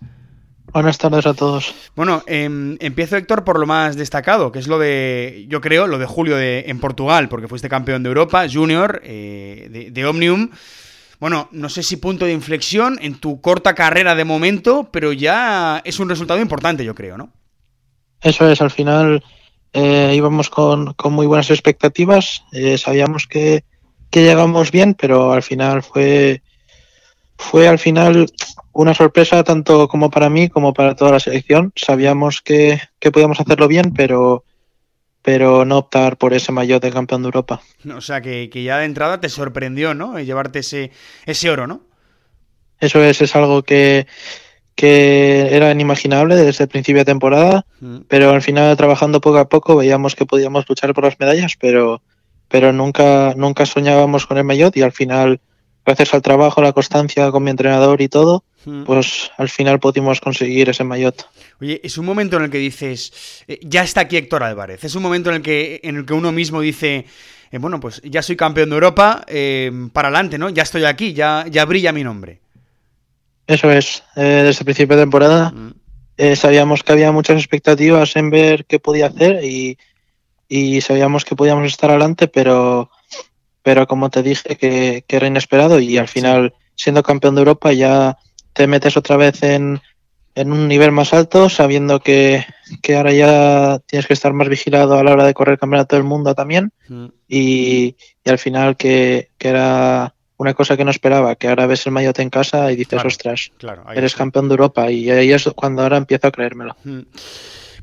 Buenas 0.72 0.96
tardes 0.96 1.26
a 1.26 1.34
todos. 1.34 1.74
Bueno, 1.94 2.22
em, 2.26 2.78
empiezo 2.80 3.16
Héctor 3.16 3.44
por 3.44 3.60
lo 3.60 3.66
más 3.66 3.96
destacado, 3.96 4.50
que 4.50 4.58
es 4.58 4.68
lo 4.68 4.78
de, 4.78 5.44
yo 5.48 5.60
creo, 5.60 5.86
lo 5.86 5.98
de 5.98 6.06
Julio 6.06 6.36
de, 6.36 6.64
en 6.68 6.80
Portugal, 6.80 7.28
porque 7.28 7.48
fuiste 7.48 7.68
campeón 7.68 8.02
de 8.02 8.08
Europa, 8.08 8.46
Junior, 8.50 9.02
eh, 9.04 9.90
de, 9.92 10.06
Omnium. 10.06 10.50
Bueno, 11.20 11.48
no 11.52 11.68
sé 11.68 11.82
si 11.82 11.96
punto 11.98 12.24
de 12.24 12.32
inflexión 12.32 12.98
en 13.02 13.16
tu 13.20 13.42
corta 13.42 13.74
carrera 13.74 14.14
de 14.14 14.24
momento, 14.24 14.88
pero 14.90 15.12
ya 15.12 15.82
es 15.84 16.00
un 16.00 16.08
resultado 16.08 16.40
importante, 16.40 16.84
yo 16.84 16.94
creo, 16.94 17.18
¿no? 17.18 17.30
Eso 18.22 18.50
es, 18.50 18.62
al 18.62 18.70
final 18.70 19.22
eh, 19.72 20.12
íbamos 20.14 20.50
con, 20.50 20.94
muy 21.10 21.26
buenas 21.26 21.50
expectativas, 21.50 22.44
eh, 22.52 22.76
sabíamos 22.76 23.26
que, 23.26 23.64
llegamos 24.10 24.70
bien, 24.70 24.94
pero 24.94 25.32
al 25.32 25.42
final 25.42 25.82
fue, 25.82 26.42
fue 27.38 27.66
al 27.66 27.78
final 27.78 28.26
una 28.72 28.92
sorpresa 28.92 29.42
tanto 29.42 29.88
como 29.88 30.10
para 30.10 30.28
mí 30.28 30.48
como 30.48 30.74
para 30.74 30.94
toda 30.94 31.12
la 31.12 31.20
selección. 31.20 31.72
Sabíamos 31.76 32.42
que, 32.42 32.78
podíamos 33.12 33.40
hacerlo 33.40 33.68
bien, 33.68 33.94
pero, 33.94 34.44
pero 35.22 35.64
no 35.64 35.78
optar 35.78 36.18
por 36.18 36.34
ese 36.34 36.52
maillot 36.52 36.82
de 36.82 36.90
campeón 36.90 37.22
de 37.22 37.28
Europa. 37.28 37.62
O 37.96 38.02
sea, 38.02 38.20
que, 38.20 38.50
ya 38.52 38.78
de 38.78 38.84
entrada 38.84 39.20
te 39.20 39.30
sorprendió, 39.30 39.94
¿no? 39.94 40.20
Llevarte 40.20 40.58
ese, 40.58 40.90
ese 41.24 41.50
oro, 41.50 41.66
¿no? 41.66 41.80
Eso 42.78 43.02
es, 43.02 43.22
es 43.22 43.34
algo 43.34 43.62
que, 43.62 44.06
que 44.74 45.48
era 45.54 45.70
inimaginable 45.70 46.36
desde 46.36 46.64
el 46.64 46.68
principio 46.68 47.00
de 47.00 47.06
temporada, 47.06 47.66
mm. 47.80 47.98
pero 48.08 48.30
al 48.30 48.42
final 48.42 48.76
trabajando 48.76 49.20
poco 49.20 49.38
a 49.38 49.48
poco 49.48 49.76
veíamos 49.76 50.14
que 50.14 50.26
podíamos 50.26 50.68
luchar 50.68 50.94
por 50.94 51.04
las 51.04 51.18
medallas, 51.20 51.56
pero, 51.58 52.02
pero 52.48 52.72
nunca, 52.72 53.34
nunca 53.36 53.66
soñábamos 53.66 54.26
con 54.26 54.38
el 54.38 54.44
maillot 54.44 54.76
y 54.76 54.82
al 54.82 54.92
final, 54.92 55.40
gracias 55.84 56.14
al 56.14 56.22
trabajo, 56.22 56.62
la 56.62 56.72
constancia 56.72 57.30
con 57.30 57.44
mi 57.44 57.50
entrenador 57.50 58.00
y 58.00 58.08
todo, 58.08 58.44
mm. 58.64 58.84
pues 58.84 59.30
al 59.36 59.48
final 59.48 59.78
pudimos 59.78 60.20
conseguir 60.20 60.70
ese 60.70 60.84
maillot. 60.84 61.28
Oye, 61.60 61.80
es 61.84 61.98
un 61.98 62.06
momento 62.06 62.38
en 62.38 62.44
el 62.44 62.50
que 62.50 62.58
dices, 62.58 63.44
eh, 63.46 63.60
ya 63.62 63.82
está 63.82 64.02
aquí 64.02 64.16
Héctor 64.16 64.42
Álvarez, 64.42 64.82
es 64.84 64.94
un 64.94 65.02
momento 65.02 65.30
en 65.30 65.36
el 65.36 65.42
que, 65.42 65.80
en 65.84 65.96
el 65.96 66.06
que 66.06 66.14
uno 66.14 66.32
mismo 66.32 66.60
dice, 66.60 67.04
eh, 67.50 67.58
bueno, 67.58 67.78
pues 67.78 68.00
ya 68.02 68.22
soy 68.22 68.36
campeón 68.36 68.70
de 68.70 68.74
Europa, 68.74 69.24
eh, 69.28 69.70
para 69.92 70.08
adelante, 70.08 70.38
¿no? 70.38 70.48
Ya 70.48 70.62
estoy 70.62 70.84
aquí, 70.84 71.12
ya, 71.12 71.44
ya 71.48 71.66
brilla 71.66 71.92
mi 71.92 72.02
nombre. 72.02 72.41
Eso 73.46 73.70
es, 73.70 74.02
eh, 74.16 74.42
desde 74.44 74.60
el 74.60 74.64
principio 74.64 74.96
de 74.96 75.02
temporada 75.02 75.50
mm. 75.50 75.74
eh, 76.16 76.36
sabíamos 76.36 76.82
que 76.82 76.92
había 76.92 77.12
muchas 77.12 77.38
expectativas 77.38 78.14
en 78.16 78.30
ver 78.30 78.64
qué 78.66 78.78
podía 78.78 79.06
hacer 79.06 79.44
y, 79.44 79.78
sabíamos 80.82 81.24
que 81.24 81.34
podíamos 81.34 81.66
estar 81.66 81.88
adelante, 81.88 82.28
pero, 82.28 82.90
pero 83.62 83.86
como 83.86 84.10
te 84.10 84.22
dije 84.22 84.56
que, 84.56 85.04
era 85.08 85.26
inesperado 85.26 85.80
y 85.80 85.96
al 85.96 86.08
final 86.08 86.54
siendo 86.74 87.02
campeón 87.02 87.34
de 87.34 87.40
Europa 87.40 87.72
ya 87.72 88.18
te 88.52 88.66
metes 88.66 88.98
otra 88.98 89.16
vez 89.16 89.42
en, 89.42 89.80
en 90.34 90.52
un 90.52 90.68
nivel 90.68 90.92
más 90.92 91.14
alto, 91.14 91.48
sabiendo 91.48 92.00
que, 92.00 92.44
que, 92.82 92.96
ahora 92.96 93.12
ya 93.12 93.78
tienes 93.86 94.06
que 94.06 94.12
estar 94.12 94.34
más 94.34 94.48
vigilado 94.48 94.98
a 94.98 95.04
la 95.04 95.12
hora 95.12 95.24
de 95.24 95.32
correr 95.32 95.54
el 95.54 95.58
campeonato 95.58 95.96
del 95.96 96.04
mundo 96.04 96.34
también 96.34 96.70
mm. 96.88 97.06
y, 97.28 97.96
y, 98.22 98.30
al 98.30 98.38
final 98.38 98.76
que, 98.76 99.30
que 99.38 99.48
era 99.48 100.14
una 100.42 100.54
cosa 100.54 100.76
que 100.76 100.84
no 100.84 100.90
esperaba, 100.90 101.36
que 101.36 101.48
ahora 101.48 101.66
ves 101.66 101.86
el 101.86 101.92
maillot 101.92 102.18
en 102.18 102.28
casa 102.28 102.72
y 102.72 102.76
dices, 102.76 103.04
ostras, 103.04 103.52
eres 103.94 104.16
campeón 104.16 104.48
de 104.48 104.54
Europa 104.54 104.90
y 104.90 105.08
ahí 105.08 105.32
es 105.32 105.48
cuando 105.54 105.82
ahora 105.82 105.96
empiezo 105.96 106.26
a 106.26 106.32
creérmelo. 106.32 106.76
Hmm. 106.82 107.02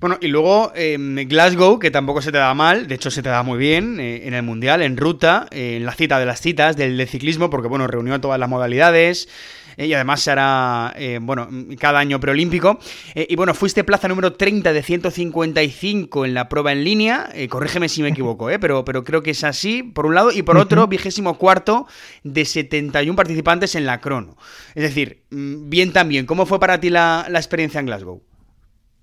Bueno, 0.01 0.17
y 0.19 0.27
luego 0.27 0.73
em, 0.75 1.15
Glasgow, 1.27 1.79
que 1.79 1.89
tampoco 1.89 2.21
se 2.21 2.33
te 2.33 2.37
da 2.37 2.53
mal, 2.53 2.87
de 2.87 2.95
hecho 2.95 3.11
se 3.11 3.23
te 3.23 3.29
da 3.29 3.43
muy 3.43 3.57
bien 3.57 3.99
eh, 3.99 4.27
en 4.27 4.33
el 4.33 4.43
Mundial, 4.43 4.81
en 4.81 4.97
ruta, 4.97 5.47
en 5.51 5.85
la 5.85 5.93
cita 5.93 6.19
de 6.19 6.25
las 6.25 6.41
citas 6.41 6.75
del, 6.75 7.07
ciclismo, 7.07 7.49
porque 7.49 7.69
bueno, 7.69 7.87
reunió 7.87 8.19
todas 8.19 8.39
las 8.39 8.49
modalidades, 8.49 9.29
eh, 9.79 9.85
y 9.87 9.93
además 9.93 10.19
se 10.19 10.31
hará, 10.31 10.93
eh, 10.97 11.19
bueno, 11.21 11.47
cada 11.79 11.99
año 11.99 12.19
preolímpico. 12.19 12.79
Eh, 13.15 13.27
y 13.29 13.37
bueno, 13.37 13.53
fuiste 13.53 13.85
plaza 13.85 14.09
número 14.09 14.33
30 14.33 14.73
de 14.73 14.83
155 14.83 16.25
en 16.25 16.33
la 16.33 16.49
prueba 16.49 16.73
en 16.73 16.83
línea, 16.83 17.29
corrígeme 17.47 17.87
si 17.87 18.01
me 18.01 18.09
equivoco, 18.09 18.49
pero, 18.59 18.83
pero 18.83 19.05
creo 19.05 19.23
que 19.23 19.31
es 19.31 19.45
así, 19.45 19.81
por 19.81 20.05
un 20.05 20.15
lado, 20.15 20.31
y 20.33 20.41
por 20.41 20.57
otro, 20.57 20.85
vigésimo 20.87 21.37
cuarto 21.37 21.87
de 22.23 22.43
71 22.43 23.15
participantes 23.15 23.73
en 23.75 23.85
la 23.85 24.01
crono. 24.01 24.35
Es 24.75 24.83
decir, 24.83 25.23
mm, 25.29 25.69
bien 25.69 25.93
también, 25.93 26.25
¿cómo 26.25 26.45
fue 26.45 26.59
para 26.59 26.81
ti 26.81 26.89
la, 26.89 27.25
experiencia 27.29 27.79
en 27.79 27.85
Glasgow? 27.85 28.21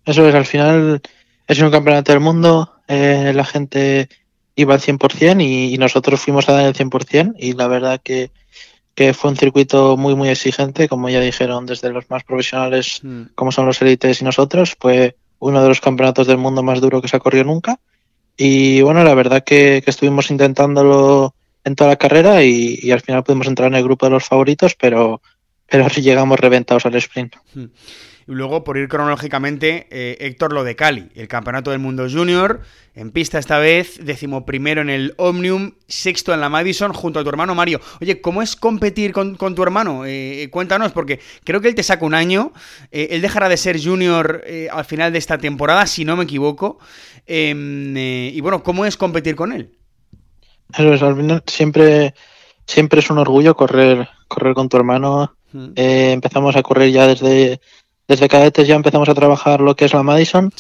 Eso 0.05 0.29
es, 0.29 0.35
al 0.35 0.45
final 0.45 1.01
es 1.49 1.59
un 1.59 1.71
campeonato 1.71 2.13
del 2.13 2.21
mundo, 2.21 2.71
la 2.87 3.45
gente 3.47 4.11
iba 4.57 4.75
al 4.75 4.81
100% 4.81 5.43
y, 5.43 5.75
y 5.75 5.79
nosotros 5.79 6.21
fuimos 6.21 6.51
a 6.51 6.53
dar 6.53 6.67
el 6.67 6.75
100% 6.75 7.35
y 7.39 7.55
la 7.55 7.67
verdad 7.67 7.99
que 8.05 8.31
que 8.97 9.13
fue 9.13 9.31
un 9.31 9.37
circuito 9.37 9.99
muy, 9.99 10.17
muy 10.17 10.31
exigente, 10.31 10.89
como 10.89 11.11
ya 11.11 11.21
dijeron, 11.21 11.67
desde 11.67 11.93
los 11.93 12.09
más 12.09 12.25
profesionales, 12.25 13.01
mm. 13.03 13.23
como 13.35 13.53
son 13.53 13.67
los 13.67 13.81
élites 13.83 14.23
y 14.23 14.25
nosotros, 14.25 14.75
fue 14.81 15.17
uno 15.39 15.63
de 15.63 15.69
los 15.69 15.83
campeonatos 15.83 16.27
del 16.27 16.39
mundo 16.39 16.63
más 16.63 16.81
duro 16.81 17.03
que 17.03 17.09
se 17.09 17.17
ha 17.17 17.21
corrido 17.21 17.45
nunca. 17.45 17.79
Y 18.39 18.81
bueno, 18.81 19.05
la 19.05 19.15
verdad 19.15 19.45
que, 19.45 19.85
estuvimos 19.87 20.31
intentándolo 20.31 21.35
en 21.63 21.77
toda 21.77 21.91
la 21.91 21.97
carrera 21.97 22.43
y, 22.43 22.91
al 22.91 23.03
final 23.03 23.23
pudimos 23.23 23.47
entrar 23.47 23.69
en 23.69 23.75
el 23.75 23.85
grupo 23.85 24.07
de 24.07 24.13
los 24.13 24.25
favoritos, 24.25 24.75
pero, 24.75 25.21
pero 25.69 25.87
llegamos 25.97 26.41
reventados 26.41 26.87
al 26.87 26.95
sprint. 26.95 27.37
Mm. 27.53 27.65
Y 28.29 28.33
luego, 28.33 28.65
por 28.65 28.77
ir 28.77 28.89
cronológicamente, 28.89 29.87
eh, 29.91 30.17
Héctor, 30.19 30.53
lo 30.53 30.65
de 30.65 30.75
Cali, 30.75 31.11
el 31.15 31.29
Campeonato 31.29 31.71
del 31.71 31.79
Mundo 31.79 32.09
Junior, 32.11 32.61
en 32.97 33.13
pista 33.13 33.39
esta 33.39 33.59
vez, 33.59 34.01
primero 34.45 34.81
en 34.81 34.91
el 34.91 35.15
Omnium, 35.17 35.75
sexto 35.87 36.35
en 36.35 36.41
la 36.41 36.49
Madison, 36.49 36.93
junto 36.93 37.21
a 37.21 37.23
tu 37.23 37.29
hermano 37.29 37.55
Mario. 37.55 37.81
Oye, 38.01 38.21
¿cómo 38.21 38.43
es 38.43 38.57
competir 38.57 39.13
con, 39.13 39.37
tu 39.37 39.63
hermano? 39.63 40.03
Eh, 40.07 40.49
cuéntanos, 40.51 40.91
porque 40.91 41.21
creo 41.45 41.61
que 41.61 41.69
él 41.69 41.77
te 41.77 41.85
saca 41.85 42.05
un 42.05 42.15
año, 42.15 42.53
eh, 42.91 43.09
él 43.13 43.23
dejará 43.23 43.49
de 43.49 43.57
ser 43.57 43.81
junior 43.81 44.43
al 44.73 44.85
final 44.85 45.13
de 45.13 45.19
esta 45.19 45.39
temporada, 45.39 45.87
si 45.87 46.05
no 46.05 46.17
me 46.17 46.25
equivoco. 46.25 46.79
Em, 47.29 47.97
y 47.97 48.41
bueno, 48.41 48.65
¿cómo 48.65 48.87
es 48.87 48.97
competir 48.97 49.37
con 49.37 49.53
él? 49.53 49.71
Eso 50.77 50.93
es, 50.93 51.03
al 51.03 51.17
final 51.17 51.45
siempre, 51.47 52.13
siempre 52.67 52.99
es 52.99 53.09
un 53.09 53.19
orgullo 53.19 53.55
correr, 53.55 54.09
correr 54.27 54.55
con 54.55 54.69
tu 54.69 54.77
hermano. 54.79 55.37
empezamos 55.77 56.57
a 56.57 56.63
correr 56.63 56.91
ya 56.91 57.07
desde 57.07 57.61
desde 58.09 58.29
cadetes 58.29 58.69
ya 58.69 58.75
empezamos 58.75 59.09
a 59.09 59.15
trabajar 59.15 59.61
lo 59.61 59.75
que 59.75 59.85
es 59.85 59.95
la 59.95 60.03
Madison 60.03 60.53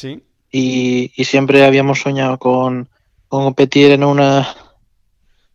y, 0.51 1.11
siempre 1.25 1.65
habíamos 1.65 2.01
soñado 2.01 2.39
con, 2.39 2.89
competir 3.29 3.93
en 3.93 4.05
una 4.05 4.49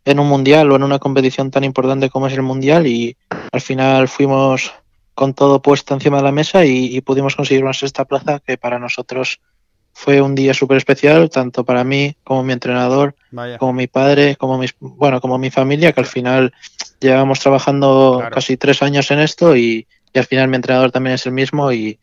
en 0.04 0.18
un 0.18 0.28
mundial 0.28 0.70
o 0.70 0.76
en 0.76 0.82
una 0.82 0.98
competición 0.98 1.50
tan 1.50 1.62
importante 1.62 2.10
como 2.10 2.26
es 2.26 2.32
el 2.32 2.42
mundial 2.42 2.86
y 2.88 3.16
al 3.52 3.60
final 3.60 4.08
fuimos 4.08 4.72
con 5.14 5.32
todo 5.32 5.62
puesto 5.62 5.94
encima 5.94 6.16
de 6.16 6.24
la 6.24 6.32
mesa 6.32 6.64
y, 6.64 7.00
pudimos 7.02 7.36
conseguir 7.36 7.62
una 7.62 7.72
sexta 7.72 8.04
plaza 8.04 8.40
que 8.40 8.58
para 8.58 8.78
nosotros 8.78 9.40
fue 9.92 10.20
un 10.22 10.34
día 10.34 10.54
súper 10.54 10.78
especial 10.78 11.30
tanto 11.30 11.64
para 11.64 11.84
mí 11.84 12.16
como 12.24 12.42
mi 12.42 12.54
entrenador 12.54 13.14
como 13.58 13.74
mi 13.74 13.86
padre 13.86 14.36
como 14.36 14.58
mis 14.58 14.74
bueno 14.80 15.20
como 15.20 15.38
mi 15.38 15.50
familia 15.50 15.92
que 15.92 16.00
al 16.00 16.06
final 16.06 16.52
llevamos 16.98 17.40
trabajando 17.40 18.22
casi 18.32 18.56
tres 18.56 18.82
años 18.82 19.10
en 19.10 19.20
esto 19.20 19.54
y, 19.54 19.86
y 20.12 20.18
al 20.18 20.26
final 20.26 20.48
mi 20.48 20.56
entrenador 20.56 20.90
también 20.90 21.14
es 21.14 21.26
el 21.26 21.32
mismo 21.32 21.72
y, 21.72 21.98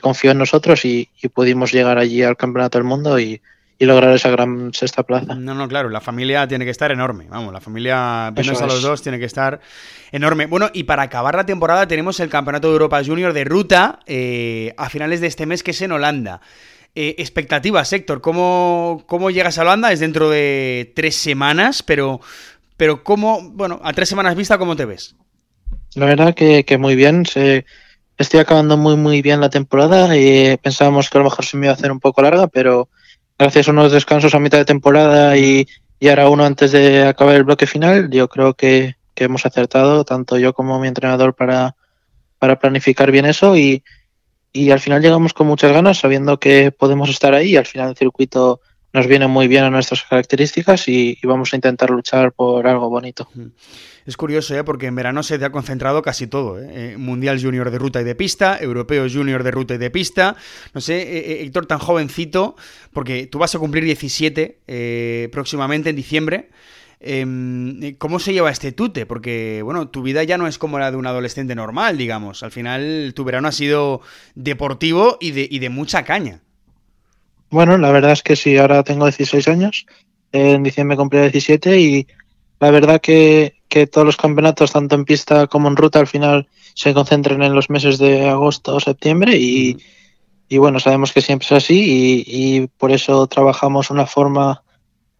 confió 0.00 0.32
en 0.32 0.38
nosotros 0.38 0.84
y, 0.84 1.08
pudimos 1.32 1.72
llegar 1.72 1.98
allí 1.98 2.22
al 2.22 2.36
Campeonato 2.36 2.78
del 2.78 2.84
Mundo 2.84 3.18
y, 3.18 3.40
lograr 3.80 4.14
esa 4.14 4.30
gran 4.30 4.72
sexta 4.72 5.02
plaza. 5.02 5.34
No, 5.34 5.54
no, 5.54 5.68
claro, 5.68 5.90
la 5.90 6.00
familia 6.00 6.48
tiene 6.48 6.64
que 6.64 6.70
estar 6.70 6.90
enorme, 6.90 7.26
vamos, 7.28 7.52
la 7.52 7.60
familia, 7.60 8.32
viendo 8.34 8.58
a 8.58 8.66
los 8.66 8.80
dos, 8.80 9.02
tiene 9.02 9.18
que 9.18 9.26
estar 9.26 9.60
enorme. 10.10 10.46
Bueno, 10.46 10.70
y 10.72 10.84
para 10.84 11.02
acabar 11.02 11.34
la 11.34 11.44
temporada 11.44 11.86
tenemos 11.86 12.18
el 12.20 12.30
Campeonato 12.30 12.68
de 12.68 12.72
Europa 12.72 13.04
Junior 13.04 13.34
de 13.34 13.44
ruta 13.44 14.00
eh, 14.06 14.72
a 14.78 14.88
finales 14.88 15.20
de 15.20 15.26
este 15.26 15.44
mes, 15.44 15.62
que 15.62 15.72
es 15.72 15.82
en 15.82 15.92
Holanda. 15.92 16.40
Eh, 16.94 17.16
expectativas, 17.18 17.92
Héctor, 17.92 18.22
¿cómo, 18.22 19.04
¿cómo 19.06 19.30
llegas 19.30 19.58
a 19.58 19.62
Holanda? 19.62 19.92
Es 19.92 20.00
dentro 20.00 20.30
de 20.30 20.90
tres 20.94 21.16
semanas, 21.16 21.82
pero 21.82 22.22
pero 22.76 23.04
¿cómo, 23.04 23.50
bueno, 23.50 23.80
a 23.84 23.92
tres 23.92 24.08
semanas 24.08 24.34
vista, 24.34 24.58
cómo 24.58 24.76
te 24.76 24.84
ves? 24.84 25.14
La 25.94 26.06
verdad 26.06 26.34
que, 26.34 26.64
muy 26.78 26.96
bien. 26.96 27.24
Se, 27.26 27.64
estoy 28.18 28.40
acabando 28.40 28.76
muy, 28.76 28.96
muy 28.96 29.22
bien 29.22 29.40
la 29.40 29.50
temporada 29.50 30.16
y 30.16 30.56
pensábamos 30.58 31.10
que 31.10 31.18
a 31.18 31.20
lo 31.20 31.24
mejor 31.24 31.44
se 31.44 31.56
me 31.56 31.66
iba 31.66 31.72
a 31.72 31.76
hacer 31.76 31.92
un 31.92 32.00
poco 32.00 32.22
larga, 32.22 32.48
pero 32.48 32.88
gracias 33.38 33.68
a 33.68 33.70
unos 33.70 33.92
descansos 33.92 34.34
a 34.34 34.40
mitad 34.40 34.58
de 34.58 34.64
temporada 34.64 35.36
y, 35.36 35.66
y 35.98 36.08
ahora 36.08 36.28
uno 36.28 36.44
antes 36.44 36.72
de 36.72 37.04
acabar 37.04 37.36
el 37.36 37.44
bloque 37.44 37.66
final, 37.66 38.10
yo 38.10 38.28
creo 38.28 38.54
que, 38.54 38.96
que 39.14 39.24
hemos 39.24 39.46
acertado, 39.46 40.04
tanto 40.04 40.38
yo 40.38 40.52
como 40.52 40.78
mi 40.80 40.88
entrenador, 40.88 41.34
para, 41.34 41.76
para 42.38 42.58
planificar 42.58 43.10
bien 43.10 43.26
eso 43.26 43.56
y, 43.56 43.82
y 44.52 44.70
al 44.70 44.80
final 44.80 45.02
llegamos 45.02 45.32
con 45.32 45.46
muchas 45.46 45.72
ganas, 45.72 45.98
sabiendo 45.98 46.38
que 46.38 46.70
podemos 46.72 47.10
estar 47.10 47.34
ahí 47.34 47.50
y 47.50 47.56
al 47.56 47.66
final 47.66 47.90
el 47.90 47.96
circuito 47.96 48.60
nos 48.94 49.08
viene 49.08 49.26
muy 49.26 49.48
bien 49.48 49.64
a 49.64 49.70
nuestras 49.70 50.04
características 50.04 50.86
y, 50.86 51.18
vamos 51.24 51.52
a 51.52 51.56
intentar 51.56 51.90
luchar 51.90 52.32
por 52.32 52.64
algo 52.68 52.88
bonito. 52.88 53.28
Es 54.06 54.16
curioso, 54.16 54.56
¿eh? 54.56 54.62
porque 54.62 54.86
en 54.86 54.94
verano 54.94 55.24
se 55.24 55.36
te 55.36 55.44
ha 55.44 55.50
concentrado 55.50 56.00
casi 56.00 56.28
todo. 56.28 56.60
¿eh? 56.60 56.92
eh 56.92 56.96
Mundial 56.96 57.42
Junior 57.42 57.72
de 57.72 57.78
ruta 57.78 58.00
y 58.00 58.04
de 58.04 58.14
pista, 58.14 58.56
Europeo 58.60 59.06
Junior 59.12 59.42
de 59.42 59.50
ruta 59.50 59.74
y 59.74 59.78
de 59.78 59.90
pista. 59.90 60.36
No 60.74 60.80
sé, 60.80 61.02
eh, 61.02 61.32
eh, 61.32 61.42
Héctor, 61.42 61.66
tan 61.66 61.80
jovencito, 61.80 62.54
porque 62.92 63.26
tú 63.26 63.40
vas 63.40 63.52
a 63.56 63.58
cumplir 63.58 63.82
17 63.82 65.28
próximamente 65.32 65.90
en 65.90 65.96
diciembre. 65.96 66.50
Em, 67.00 67.96
¿Cómo 67.98 68.20
se 68.20 68.32
lleva 68.32 68.52
este 68.52 68.70
tute? 68.70 69.06
Porque, 69.06 69.62
bueno, 69.64 69.88
tu 69.88 70.02
vida 70.02 70.22
ya 70.22 70.38
no 70.38 70.46
es 70.46 70.56
como 70.56 70.78
la 70.78 70.92
de 70.92 70.96
un 70.96 71.06
adolescente 71.08 71.56
normal, 71.56 71.98
digamos. 71.98 72.44
Al 72.44 72.52
final, 72.52 73.12
tu 73.16 73.24
verano 73.24 73.48
ha 73.48 73.52
sido 73.52 74.02
deportivo 74.36 75.18
y 75.20 75.32
de, 75.32 75.48
y 75.50 75.58
de 75.58 75.68
mucha 75.68 76.04
caña. 76.04 76.43
Bueno, 77.54 77.78
la 77.78 77.92
verdad 77.92 78.10
es 78.10 78.24
que 78.24 78.34
sí, 78.34 78.56
ahora 78.58 78.82
tengo 78.82 79.04
16 79.04 79.46
años. 79.46 79.86
En 80.32 80.64
diciembre 80.64 80.96
cumplí 80.96 81.20
17 81.20 81.80
y 81.80 82.08
la 82.58 82.72
verdad 82.72 83.00
que, 83.00 83.54
que 83.68 83.86
todos 83.86 84.04
los 84.04 84.16
campeonatos, 84.16 84.72
tanto 84.72 84.96
en 84.96 85.04
pista 85.04 85.46
como 85.46 85.68
en 85.68 85.76
ruta, 85.76 86.00
al 86.00 86.08
final 86.08 86.48
se 86.74 86.92
concentran 86.92 87.44
en 87.44 87.54
los 87.54 87.70
meses 87.70 87.98
de 87.98 88.28
agosto 88.28 88.74
o 88.74 88.80
septiembre 88.80 89.36
y, 89.36 89.78
y 90.48 90.58
bueno, 90.58 90.80
sabemos 90.80 91.12
que 91.12 91.20
siempre 91.20 91.46
es 91.46 91.52
así 91.52 91.78
y, 91.78 92.24
y 92.26 92.66
por 92.66 92.90
eso 92.90 93.24
trabajamos 93.28 93.88
una 93.88 94.06
forma 94.06 94.64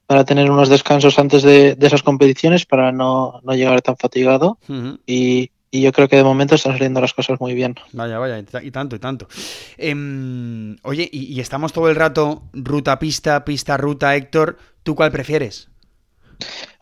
para 0.06 0.24
tener 0.24 0.50
unos 0.50 0.68
descansos 0.68 1.16
antes 1.20 1.44
de, 1.44 1.76
esas 1.80 2.02
competiciones 2.02 2.66
para 2.66 2.90
no, 2.90 3.40
llegar 3.52 3.80
tan 3.80 3.96
fatigado 3.96 4.58
y, 5.06 5.50
yo 5.80 5.92
creo 5.92 6.08
que 6.08 6.16
de 6.16 6.24
momento 6.24 6.54
están 6.54 6.72
saliendo 6.72 7.00
las 7.00 7.14
cosas 7.14 7.40
muy 7.40 7.54
bien. 7.54 7.74
Vaya, 7.92 8.18
vaya, 8.18 8.38
y 8.38 8.70
tanto, 8.70 8.96
y 8.96 8.98
tanto. 8.98 9.28
Em, 9.76 10.76
oye, 10.82 11.08
y, 11.12 11.40
estamos 11.40 11.72
todo 11.72 11.88
el 11.88 11.96
rato 11.96 12.44
ruta-pista, 12.52 13.44
pista-ruta, 13.44 14.14
Héctor, 14.16 14.58
¿tú 14.82 14.94
cuál 14.94 15.10
prefieres? 15.10 15.68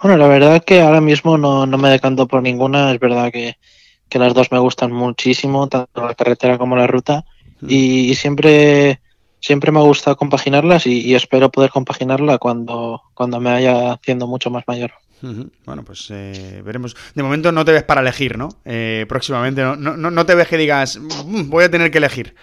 Bueno, 0.02 0.16
la 0.16 0.28
verdad 0.28 0.62
que 0.64 0.80
ahora 0.80 1.00
mismo 1.00 1.38
no, 1.38 1.66
me 1.66 1.90
decanto 1.90 2.26
por 2.26 2.42
ninguna, 2.42 2.92
es 2.92 3.00
verdad 3.00 3.30
que, 3.30 3.56
las 4.18 4.34
dos 4.34 4.52
me 4.52 4.58
gustan 4.58 4.92
muchísimo, 4.92 5.68
tanto 5.68 6.06
la 6.06 6.14
carretera 6.14 6.58
como 6.58 6.76
la 6.76 6.86
ruta, 6.86 7.24
y 7.66 8.14
siempre 8.14 9.00
siempre 9.42 9.72
me 9.72 9.80
gusta 9.80 10.14
compaginarlas 10.14 10.86
y, 10.86 11.14
espero 11.14 11.50
poder 11.50 11.70
compaginarla 11.70 12.38
cuando, 12.38 13.02
cuando 13.12 13.40
me 13.40 13.50
vaya 13.50 13.92
haciendo 13.92 14.26
mucho 14.26 14.50
más 14.50 14.64
mayor. 14.66 14.92
Bueno, 15.64 15.84
pues 15.84 16.08
eh, 16.10 16.62
veremos. 16.64 16.96
De 17.14 17.22
momento 17.22 17.52
no 17.52 17.64
te 17.64 17.72
ves 17.72 17.84
para 17.84 18.00
elegir, 18.00 18.36
¿no? 18.36 18.48
Eh, 18.64 19.06
próximamente 19.08 19.62
no, 19.62 19.76
no, 19.76 20.10
no, 20.10 20.26
te 20.26 20.34
ves 20.34 20.48
que 20.48 20.56
digas, 20.56 20.98
mm, 20.98 21.48
voy 21.48 21.64
a 21.64 21.70
tener 21.70 21.90
que 21.90 21.98
elegir. 21.98 22.34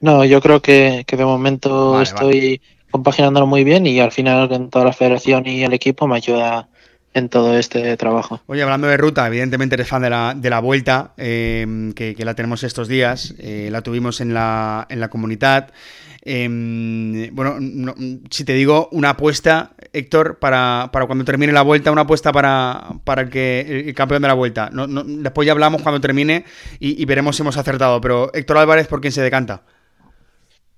No, 0.00 0.24
yo 0.24 0.40
creo 0.40 0.60
que, 0.60 1.04
de 1.06 1.24
momento 1.24 2.02
estoy 2.02 2.60
compaginándolo 2.90 3.46
muy 3.46 3.62
bien 3.62 3.86
y 3.86 4.00
al 4.00 4.10
final 4.10 4.48
con 4.48 4.68
toda 4.68 4.86
la 4.86 4.92
federación 4.92 5.46
y 5.46 5.62
el 5.62 5.72
equipo 5.72 6.08
me 6.08 6.16
ayuda 6.16 6.68
en 7.14 7.28
todo 7.28 7.56
este 7.56 7.96
trabajo. 7.96 8.40
Oye, 8.46 8.62
hablando 8.62 8.88
de 8.88 8.96
ruta, 8.96 9.26
evidentemente 9.26 9.76
eres 9.76 9.86
fan 9.86 10.02
de 10.02 10.10
la, 10.10 10.34
de 10.36 10.50
la 10.50 10.58
vuelta, 10.58 11.12
eh, 11.16 11.92
que, 11.94 12.16
que, 12.16 12.24
la 12.24 12.34
tenemos 12.34 12.64
estos 12.64 12.88
días, 12.88 13.34
la 13.38 13.82
tuvimos 13.82 14.20
en 14.20 14.34
la, 14.34 14.86
en 14.90 14.98
la 14.98 15.08
comunidad. 15.08 15.72
Em, 16.24 17.34
bueno, 17.34 17.56
si 18.30 18.44
te 18.44 18.54
digo 18.54 18.88
una 18.92 19.10
apuesta, 19.10 19.72
Héctor, 19.92 20.38
para, 20.38 20.88
cuando 21.06 21.24
termine 21.24 21.52
la 21.52 21.62
vuelta, 21.62 21.90
una 21.90 22.02
apuesta 22.02 22.32
para, 22.32 22.92
para 23.02 23.22
el, 23.22 23.28
que, 23.28 23.84
el 23.88 23.94
campeón 23.94 24.22
de 24.22 24.28
la 24.28 24.34
vuelta. 24.34 24.70
después 24.72 25.46
ya 25.46 25.52
hablamos 25.52 25.82
cuando 25.82 26.00
termine 26.00 26.44
y, 26.78 27.04
veremos 27.06 27.34
si 27.34 27.42
hemos 27.42 27.56
acertado. 27.56 28.00
Pero 28.00 28.32
Héctor 28.32 28.58
Álvarez, 28.58 28.86
¿por 28.86 29.00
quién 29.00 29.12
se 29.12 29.20
decanta? 29.20 29.62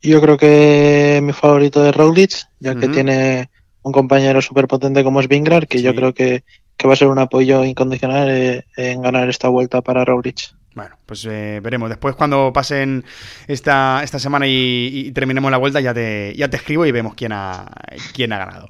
Yo 0.01 0.21
creo 0.23 0.39
que 0.39 1.21
mi 1.23 1.33
favorito 1.33 1.87
es 1.87 1.95
Roglic, 1.95 2.33
ya 2.61 2.75
que 2.75 2.89
tiene 2.89 3.51
un 3.83 3.93
compañero 3.93 4.41
súper 4.41 4.67
potente 4.67 5.05
como 5.05 5.21
es 5.21 5.29
Vingrar, 5.29 5.67
que 5.67 5.83
yo 5.83 5.95
creo 5.95 6.15
que, 6.15 6.43
va 6.87 6.93
a 6.93 6.97
ser 6.97 7.09
un 7.09 7.19
apoyo 7.19 7.65
incondicional 7.65 8.29
eh, 8.31 8.65
en 8.77 9.03
ganar 9.03 9.29
esta 9.29 9.49
vuelta 9.49 9.83
para 9.83 10.05
Roglic. 10.05 10.55
Bueno, 10.75 10.97
pues 11.07 11.25
eh, 11.25 11.61
veremos. 11.63 11.89
Después 11.89 12.17
cuando 12.17 12.53
pasen 12.53 13.05
esta, 13.47 14.03
esta 14.03 14.19
semana 14.19 14.47
y, 14.49 15.13
terminemos 15.15 15.51
la 15.51 15.57
vuelta 15.57 15.81
ya 15.81 15.95
te, 15.95 16.35
ya 16.37 16.49
te 16.49 16.57
escribo 16.57 16.85
y 16.85 16.93
vemos 16.93 17.15
quién 17.15 17.33
ha, 17.33 17.71
quién 18.13 18.33
ha 18.33 18.39
ganado. 18.39 18.69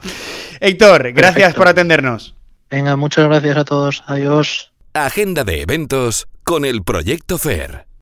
Héctor, 0.61 1.13
gracias 1.13 1.55
por 1.55 1.69
atendernos. 1.69 2.35
Venga, 2.71 2.97
muchas 2.97 3.27
gracias 3.27 3.57
a 3.57 3.65
todos. 3.65 4.05
Adiós. 4.07 4.73
Agenda 4.93 5.45
de 5.45 5.63
eventos 5.63 6.29
con 6.45 6.65
el 6.65 6.83
Proyecto 6.83 7.39
FAIR. 7.39 7.94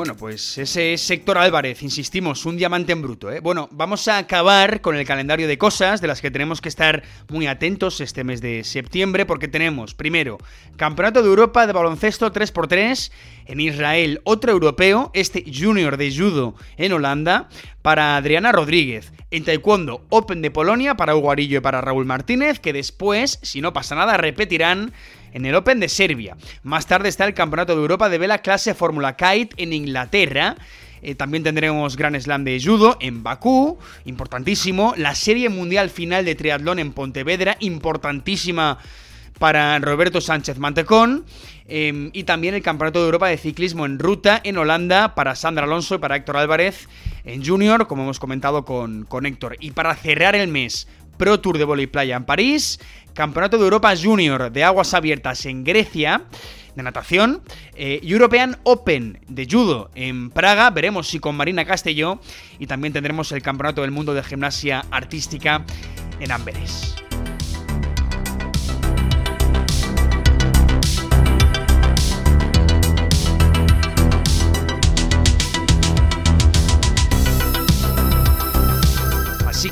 Bueno, 0.00 0.16
pues 0.16 0.56
ese 0.56 0.94
es 0.94 1.10
Héctor 1.10 1.36
Álvarez, 1.36 1.82
insistimos, 1.82 2.46
un 2.46 2.56
diamante 2.56 2.92
en 2.92 3.02
bruto. 3.02 3.30
¿eh? 3.30 3.40
Bueno, 3.40 3.68
vamos 3.70 4.08
a 4.08 4.16
acabar 4.16 4.80
con 4.80 4.96
el 4.96 5.04
calendario 5.04 5.46
de 5.46 5.58
cosas 5.58 6.00
de 6.00 6.06
las 6.06 6.22
que 6.22 6.30
tenemos 6.30 6.62
que 6.62 6.70
estar 6.70 7.02
muy 7.28 7.46
atentos 7.46 8.00
este 8.00 8.24
mes 8.24 8.40
de 8.40 8.64
septiembre, 8.64 9.26
porque 9.26 9.46
tenemos, 9.46 9.94
primero, 9.94 10.38
Campeonato 10.78 11.22
de 11.22 11.28
Europa 11.28 11.66
de 11.66 11.74
baloncesto 11.74 12.32
3x3 12.32 13.10
en 13.44 13.60
Israel, 13.60 14.22
otro 14.24 14.52
europeo, 14.52 15.10
este 15.12 15.44
Junior 15.54 15.98
de 15.98 16.16
Judo 16.16 16.54
en 16.78 16.94
Holanda, 16.94 17.50
para 17.82 18.16
Adriana 18.16 18.52
Rodríguez. 18.52 19.12
En 19.30 19.44
Taekwondo, 19.44 20.06
Open 20.08 20.40
de 20.40 20.50
Polonia 20.50 20.94
para 20.94 21.14
Hugo 21.14 21.30
Arillo 21.30 21.58
y 21.58 21.60
para 21.60 21.82
Raúl 21.82 22.06
Martínez, 22.06 22.58
que 22.58 22.72
después, 22.72 23.38
si 23.42 23.60
no 23.60 23.74
pasa 23.74 23.96
nada, 23.96 24.16
repetirán 24.16 24.94
en 25.32 25.46
el 25.46 25.54
Open 25.54 25.80
de 25.80 25.88
Serbia. 25.88 26.36
Más 26.62 26.86
tarde 26.86 27.08
está 27.08 27.26
el 27.26 27.34
Campeonato 27.34 27.74
de 27.74 27.82
Europa 27.82 28.08
de 28.08 28.18
vela 28.18 28.38
clase 28.38 28.74
Fórmula 28.74 29.16
Kite 29.16 29.54
en 29.56 29.72
Inglaterra. 29.72 30.56
Eh, 31.02 31.14
también 31.14 31.42
tendremos 31.42 31.96
Gran 31.96 32.20
Slam 32.20 32.44
de 32.44 32.60
Judo 32.62 32.98
en 33.00 33.22
Bakú, 33.22 33.78
importantísimo. 34.04 34.94
La 34.96 35.14
Serie 35.14 35.48
Mundial 35.48 35.90
Final 35.90 36.24
de 36.24 36.34
Triatlón 36.34 36.78
en 36.78 36.92
Pontevedra, 36.92 37.56
importantísima 37.60 38.78
para 39.38 39.78
Roberto 39.78 40.20
Sánchez 40.20 40.58
Mantecón. 40.58 41.24
Em, 41.72 42.10
y 42.12 42.24
también 42.24 42.54
el 42.54 42.62
Campeonato 42.62 42.98
de 42.98 43.04
Europa 43.04 43.28
de 43.28 43.38
Ciclismo 43.38 43.86
en 43.86 44.00
Ruta 44.00 44.40
en 44.42 44.58
Holanda 44.58 45.14
para 45.14 45.36
Sandra 45.36 45.64
Alonso 45.64 45.94
y 45.94 45.98
para 45.98 46.16
Héctor 46.16 46.36
Álvarez 46.36 46.88
en 47.24 47.44
Junior, 47.44 47.86
como 47.86 48.02
hemos 48.02 48.18
comentado 48.18 48.64
con, 48.64 49.04
con 49.04 49.24
Héctor. 49.24 49.56
Y 49.60 49.70
para 49.70 49.94
cerrar 49.94 50.34
el 50.34 50.48
mes, 50.48 50.88
Pro 51.20 51.38
Tour 51.38 51.58
de 51.58 51.64
Voley 51.64 51.86
Playa 51.86 52.16
en 52.16 52.24
París, 52.24 52.80
Campeonato 53.12 53.58
de 53.58 53.64
Europa 53.64 53.92
Junior 53.94 54.50
de 54.50 54.64
Aguas 54.64 54.94
Abiertas 54.94 55.44
en 55.44 55.64
Grecia, 55.64 56.22
de 56.74 56.82
natación, 56.82 57.42
eh, 57.74 58.00
European 58.02 58.56
Open 58.62 59.20
de 59.28 59.46
judo 59.46 59.90
en 59.94 60.30
Praga, 60.30 60.70
veremos 60.70 61.08
si 61.08 61.20
con 61.20 61.36
Marina 61.36 61.66
Castelló, 61.66 62.20
y 62.58 62.66
también 62.66 62.94
tendremos 62.94 63.32
el 63.32 63.42
Campeonato 63.42 63.82
del 63.82 63.90
Mundo 63.90 64.14
de 64.14 64.22
Gimnasia 64.22 64.86
Artística 64.90 65.62
en 66.20 66.32
Amberes. 66.32 66.94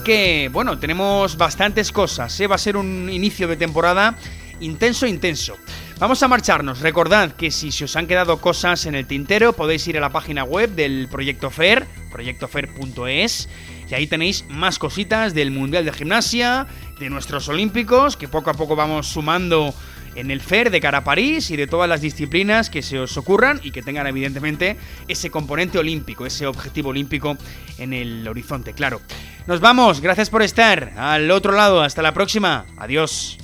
Que, 0.04 0.48
bueno, 0.52 0.78
tenemos 0.78 1.36
bastantes 1.36 1.92
cosas. 1.92 2.38
¿eh? 2.40 2.46
Va 2.46 2.54
a 2.54 2.58
ser 2.58 2.76
un 2.76 3.10
inicio 3.10 3.48
de 3.48 3.56
temporada 3.56 4.16
intenso, 4.60 5.06
intenso. 5.06 5.56
Vamos 5.98 6.22
a 6.22 6.28
marcharnos. 6.28 6.80
Recordad 6.80 7.32
que 7.32 7.50
si 7.50 7.72
se 7.72 7.84
os 7.84 7.96
han 7.96 8.06
quedado 8.06 8.40
cosas 8.40 8.86
en 8.86 8.94
el 8.94 9.06
tintero, 9.06 9.52
podéis 9.52 9.86
ir 9.88 9.98
a 9.98 10.00
la 10.00 10.10
página 10.10 10.44
web 10.44 10.70
del 10.70 11.08
Proyecto 11.10 11.50
FER, 11.50 11.86
proyectofer.es, 12.10 13.48
y 13.90 13.94
ahí 13.94 14.06
tenéis 14.06 14.44
más 14.48 14.78
cositas 14.78 15.34
del 15.34 15.50
Mundial 15.50 15.84
de 15.84 15.92
Gimnasia, 15.92 16.66
de 17.00 17.10
nuestros 17.10 17.48
Olímpicos, 17.48 18.16
que 18.16 18.28
poco 18.28 18.50
a 18.50 18.54
poco 18.54 18.76
vamos 18.76 19.08
sumando 19.08 19.74
en 20.14 20.30
el 20.30 20.40
FER 20.40 20.70
de 20.70 20.80
cara 20.80 20.98
a 20.98 21.04
París 21.04 21.50
y 21.50 21.56
de 21.56 21.66
todas 21.66 21.88
las 21.88 22.00
disciplinas 22.00 22.70
que 22.70 22.82
se 22.82 22.98
os 22.98 23.16
ocurran 23.16 23.60
y 23.62 23.70
que 23.70 23.82
tengan 23.82 24.06
evidentemente 24.06 24.76
ese 25.08 25.30
componente 25.30 25.78
olímpico, 25.78 26.26
ese 26.26 26.46
objetivo 26.46 26.90
olímpico 26.90 27.36
en 27.78 27.92
el 27.92 28.26
horizonte, 28.28 28.72
claro. 28.72 29.00
Nos 29.46 29.60
vamos, 29.60 30.00
gracias 30.00 30.30
por 30.30 30.42
estar 30.42 30.92
al 30.96 31.30
otro 31.30 31.52
lado, 31.52 31.82
hasta 31.82 32.02
la 32.02 32.12
próxima, 32.12 32.66
adiós. 32.76 33.38